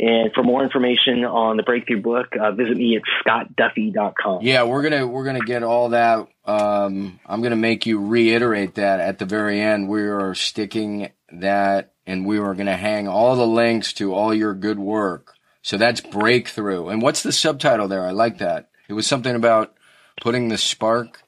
[0.02, 4.40] And for more information on the Breakthrough book, uh, visit me at scottduffy.com.
[4.42, 6.26] Yeah, we're gonna we're gonna get all that.
[6.44, 9.88] Um, I'm gonna make you reiterate that at the very end.
[9.88, 14.54] We are sticking that, and we are gonna hang all the links to all your
[14.54, 15.34] good work.
[15.62, 16.88] So that's breakthrough.
[16.88, 18.04] And what's the subtitle there?
[18.04, 18.70] I like that.
[18.88, 19.72] It was something about
[20.20, 21.22] putting the spark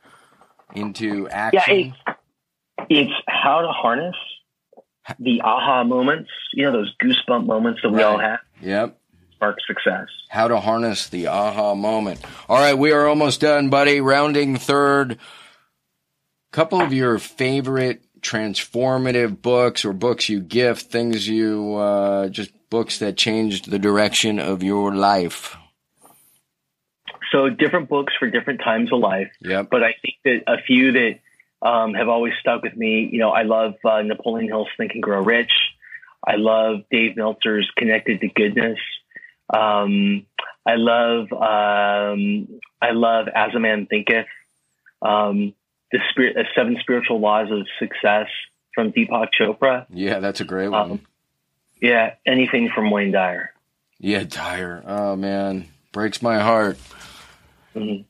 [0.74, 1.94] into Yeah, action.
[2.08, 2.18] it's,
[2.90, 4.16] it's how to harness
[5.20, 8.98] the aha moments, you know, those goosebump moments that we all have, Yep.
[9.34, 10.08] spark success.
[10.28, 12.20] How to harness the aha moment.
[12.48, 14.00] All right, we are almost done, buddy.
[14.00, 15.18] Rounding third.
[16.50, 22.98] Couple of your favorite transformative books or books you gift, things you uh, just books
[22.98, 25.56] that changed the direction of your life.
[27.30, 29.30] So different books for different times of life.
[29.40, 29.68] Yep.
[29.70, 31.18] but I think that a few that
[31.62, 33.08] um, have always stuck with me.
[33.10, 35.52] You know, I love uh, Napoleon Hill's Think and Grow Rich.
[36.26, 38.78] I love Dave Meltzer's Connected to Goodness.
[39.52, 40.26] Um,
[40.66, 42.48] I love um,
[42.80, 44.26] I love As a Man Thinketh.
[45.02, 45.54] Um,
[45.92, 48.28] the spirit, uh, Seven Spiritual Laws of Success
[48.74, 49.86] from Deepak Chopra.
[49.90, 50.90] Yeah, that's a great one.
[50.92, 51.00] Um,
[51.80, 53.52] yeah, anything from Wayne Dyer.
[53.98, 54.82] yeah, Dyer.
[54.86, 56.78] Oh man, breaks my heart.
[57.76, 58.04] Mhm.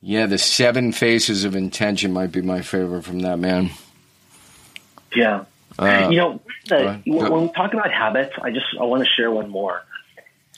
[0.00, 3.70] Yeah, the seven faces of intention might be my favorite from that man.
[5.14, 5.44] Yeah.
[5.78, 7.02] Uh, you know, the.
[7.06, 9.82] When we talk about habits, I just I want to share one more.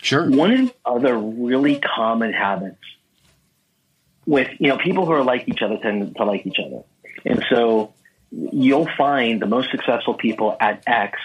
[0.03, 0.29] sure.
[0.29, 2.81] One of the other really common habits
[4.27, 6.83] with, you know, people who are like each other tend to like each other.
[7.25, 7.93] And so
[8.31, 11.19] you'll find the most successful people at X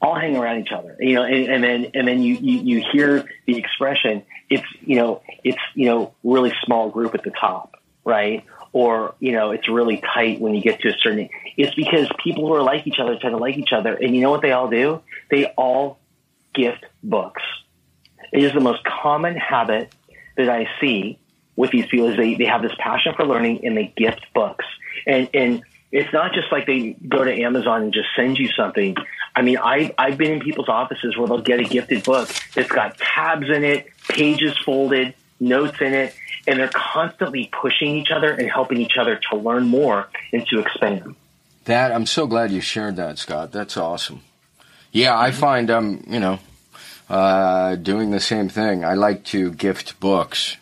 [0.00, 2.84] all hang around each other, you know, and, and then, and then you, you, you
[2.92, 7.74] hear the expression, it's, you know, it's, you know, really small group at the top,
[8.04, 8.44] right?
[8.74, 12.48] Or, you know, it's really tight when you get to a certain, it's because people
[12.48, 13.94] who are like each other tend to like each other.
[13.94, 15.00] And you know what they all do?
[15.30, 16.00] They all
[16.52, 17.42] gift books.
[18.32, 19.94] It is the most common habit
[20.36, 21.20] that I see
[21.54, 24.64] with these people is they, they have this passion for learning and they gift books.
[25.06, 25.62] And, and
[25.92, 28.96] it's not just like they go to Amazon and just send you something.
[29.36, 32.68] I mean, I, I've been in people's offices where they'll get a gifted book that's
[32.68, 36.16] got tabs in it, pages folded, notes in it,
[36.46, 40.60] and they're constantly pushing each other and helping each other to learn more and to
[40.60, 41.14] expand.
[41.64, 43.52] That I'm so glad you shared that, Scott.
[43.52, 44.20] That's awesome.
[44.92, 46.38] Yeah, I find I'm, you know,
[47.08, 48.84] uh, doing the same thing.
[48.84, 50.56] I like to gift books.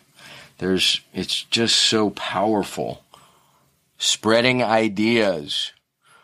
[0.57, 3.03] There's, it's just so powerful.
[3.97, 5.71] Spreading ideas.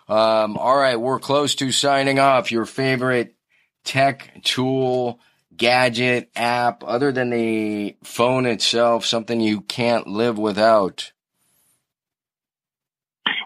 [0.08, 2.52] Um, all right, we're close to signing off.
[2.52, 3.36] Your favorite
[3.84, 5.20] tech tool,
[5.60, 11.12] gadget, app, other than the phone itself, something you can't live without.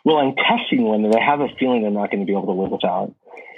[0.05, 2.53] Well, I'm testing one that I have a feeling I'm not going to be able
[2.55, 3.14] to live without,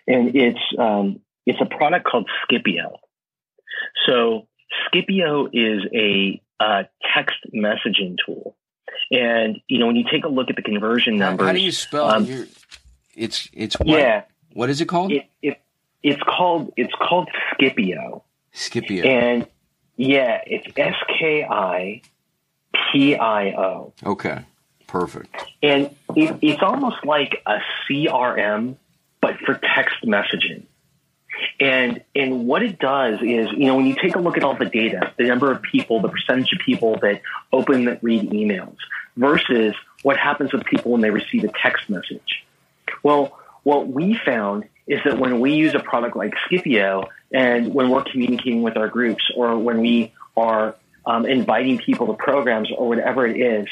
[0.07, 2.97] and it's um, it's a product called Skipio.
[4.07, 4.47] So
[4.87, 6.83] Skipio is a uh,
[7.13, 8.55] text messaging tool,
[9.11, 11.71] and you know when you take a look at the conversion numbers, how do you
[11.71, 12.45] spell um, your?
[13.15, 13.99] It's it's what?
[13.99, 14.23] yeah.
[14.53, 15.11] What is it called?
[15.11, 15.61] It, it
[16.03, 18.21] it's called it's called Skipio.
[18.55, 19.05] Skipio.
[19.05, 19.47] And
[19.97, 22.01] yeah, it's S K I
[22.91, 23.93] P I O.
[24.03, 24.45] Okay.
[24.87, 25.35] Perfect.
[25.61, 28.77] And it, it's almost like a CRM,
[29.21, 30.63] but for text messaging.
[31.59, 34.55] And and what it does is, you know, when you take a look at all
[34.55, 38.77] the data, the number of people, the percentage of people that open that read emails
[39.17, 42.45] versus what happens with people when they receive a text message.
[43.03, 47.89] Well, what we found is that when we use a product like Skipio and when
[47.89, 52.87] we're communicating with our groups or when we are um, inviting people to programs or
[52.87, 53.67] whatever it is,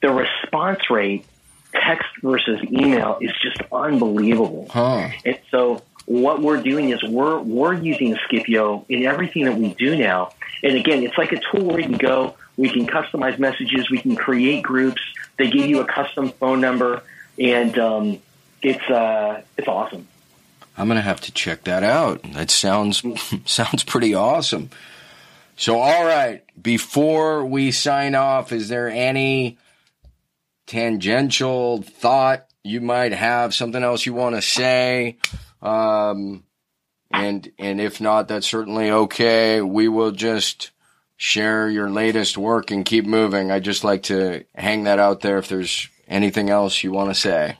[0.00, 1.24] the response rate,
[1.74, 4.68] text versus email, is just unbelievable.
[4.70, 5.08] Huh.
[5.24, 9.96] And so what we're doing is we're we're using Skipio in everything that we do
[9.96, 10.32] now.
[10.62, 13.98] And again, it's like a tool where you can go, we can customize messages, we
[13.98, 15.02] can create groups.
[15.38, 17.02] They give you a custom phone number,
[17.38, 18.18] and um,
[18.62, 20.08] it's uh, it's awesome.
[20.82, 22.24] I'm gonna have to check that out.
[22.32, 23.04] That sounds
[23.44, 24.70] sounds pretty awesome.
[25.56, 29.58] So, all right, before we sign off, is there any
[30.66, 33.54] tangential thought you might have?
[33.54, 35.18] Something else you want to say?
[35.62, 36.42] Um,
[37.12, 39.60] and and if not, that's certainly okay.
[39.60, 40.72] We will just
[41.16, 43.52] share your latest work and keep moving.
[43.52, 45.38] I just like to hang that out there.
[45.38, 47.56] If there's anything else you want to say.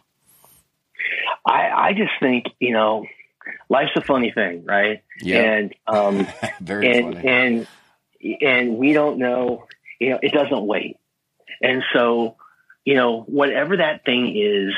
[1.46, 3.06] I, I just think you know,
[3.68, 5.02] life's a funny thing, right?
[5.20, 5.42] Yeah.
[5.42, 6.26] And um,
[6.60, 7.28] very and funny.
[7.28, 7.66] and
[8.40, 9.66] and we don't know.
[10.00, 10.98] You know, it doesn't wait.
[11.60, 12.36] And so,
[12.84, 14.74] you know, whatever that thing is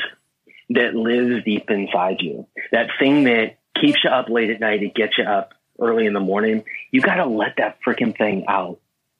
[0.69, 4.93] that lives deep inside you, that thing that keeps you up late at night, it
[4.93, 6.63] gets you up early in the morning.
[6.91, 8.79] You got to let that freaking thing out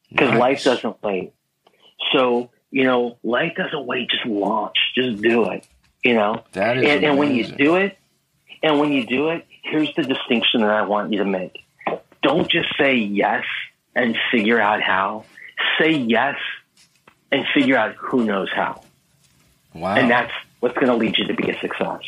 [0.10, 0.40] because Nice.
[0.40, 1.34] life doesn't wait.
[2.14, 4.10] So, you know, life doesn't wait.
[4.10, 4.78] Just launch.
[4.96, 5.68] Just do it.
[6.06, 7.98] You know, That is and, and when you do it,
[8.62, 11.58] and when you do it, here's the distinction that I want you to make.
[12.22, 13.44] Don't just say yes
[13.96, 15.26] and figure out how.
[15.80, 16.36] Say yes
[17.32, 18.84] and figure out who knows how.
[19.74, 22.04] wow, And that's what's going to lead you to be a success.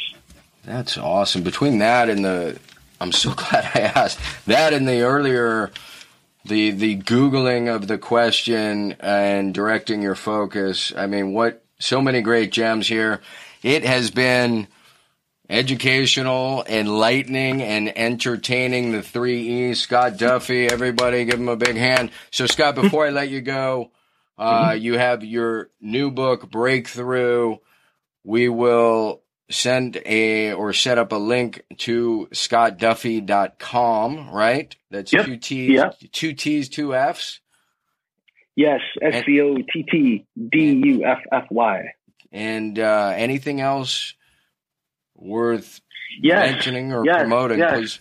[0.64, 1.42] That's awesome.
[1.42, 2.60] Between that and the,
[3.02, 5.72] I'm so glad I asked that and the earlier,
[6.46, 10.94] the the googling of the question and directing your focus.
[10.96, 13.22] I mean, what so many great gems here.
[13.64, 14.68] It has been
[15.50, 18.92] educational, enlightening, and entertaining.
[18.92, 19.80] The three E's.
[19.82, 22.12] Scott Duffy, everybody, give him a big hand.
[22.32, 23.92] So, Scott, before I let you go,
[24.38, 27.58] uh, you have your new book, Breakthrough.
[28.24, 34.76] We will send a or set up a link to scottduffy.com, right?
[34.92, 35.26] That's Yep.
[35.26, 35.96] two T's, Yep.
[36.12, 37.40] two T's, two F's.
[38.56, 41.94] Yes, S C O T T D U F F Y.
[42.32, 44.14] And uh, anything else
[45.16, 45.82] worth
[46.22, 47.74] Yes, mentioning or yes, promoting, yes.
[47.74, 48.00] please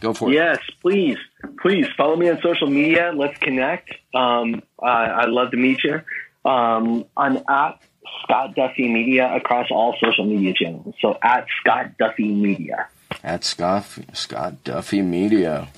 [0.00, 0.34] go for it.
[0.34, 1.18] Yes, please,
[1.60, 3.12] please follow me on social media.
[3.14, 3.92] Let's connect.
[4.14, 6.00] Um, uh, I'd love to meet you.
[6.48, 7.80] Um, I'm at
[8.22, 10.94] Scott Duffy Media across all social media channels.
[11.00, 12.88] So at Scott Duffy Media.
[13.24, 15.68] At Scott, Scott Duffy Media.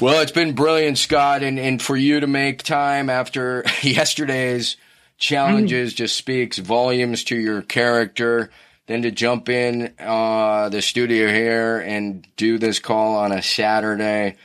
[0.00, 4.76] Well, it's been brilliant, Scott, and, and for you to make time after yesterday's
[5.18, 8.50] challenges just speaks volumes to your character.
[8.86, 14.36] Then to jump in uh, the studio here and do this call on a Saturday.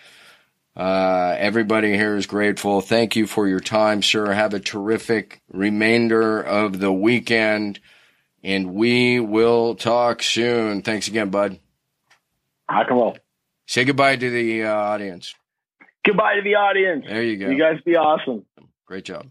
[0.76, 2.82] Uh, everybody here is grateful.
[2.82, 4.32] Thank you for your time, sir.
[4.32, 7.80] Have a terrific remainder of the weekend,
[8.44, 10.82] and we will talk soon.
[10.82, 11.60] Thanks again, bud.
[12.68, 13.18] And roll.
[13.68, 15.36] Say goodbye to the uh, audience.
[16.06, 17.06] Goodbye to the audience.
[17.08, 17.50] There you go.
[17.50, 18.46] You guys be awesome.
[18.86, 19.28] Great job.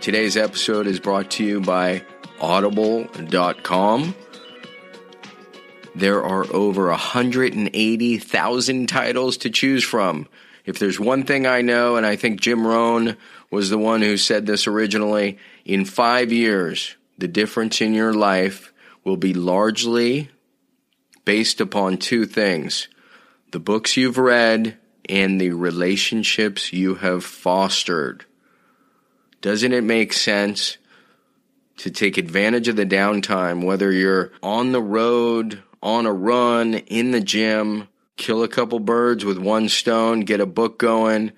[0.00, 2.02] Today's episode is brought to you by
[2.40, 4.14] Audible.com.
[5.94, 10.26] There are over 180,000 titles to choose from.
[10.64, 13.18] If there's one thing I know, and I think Jim Rohn
[13.50, 15.36] was the one who said this originally,
[15.66, 18.72] in five years, the difference in your life
[19.04, 20.30] will be largely
[21.26, 22.88] based upon two things
[23.50, 24.78] the books you've read
[25.10, 28.24] and the relationships you have fostered.
[29.40, 30.76] Doesn't it make sense
[31.78, 37.10] to take advantage of the downtime, whether you're on the road, on a run, in
[37.10, 41.32] the gym, kill a couple birds with one stone, get a book going?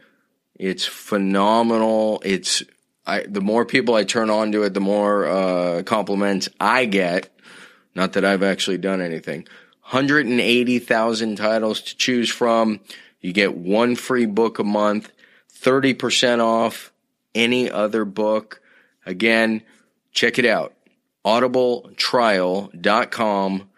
[0.57, 2.21] It's phenomenal.
[2.25, 2.63] It's
[3.07, 7.29] I, the more people I turn on to it, the more uh, compliments I get.
[7.95, 9.47] Not that I've actually done anything.
[9.83, 12.81] 180,000 titles to choose from.
[13.21, 15.13] You get one free book a month,
[15.53, 16.92] 30% off
[17.35, 18.61] any other book.
[19.07, 19.63] Again,
[20.13, 20.75] check it out.
[21.25, 23.71] audibletrial.com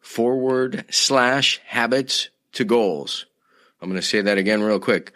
[0.00, 3.26] forward slash habits to goals.
[3.80, 5.12] I'm going to say that again real quick.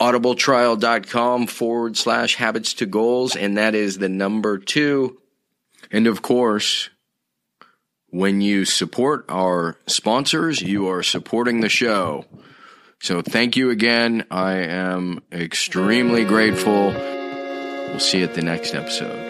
[0.00, 3.36] audibletrial.com forward slash habits to goals.
[3.36, 5.18] And that is the number two.
[5.90, 6.90] And of course,
[8.08, 12.24] when you support our sponsors, you are supporting the show.
[13.00, 14.26] So thank you again.
[14.30, 17.19] I am extremely grateful.
[18.00, 19.29] See you at the next episode.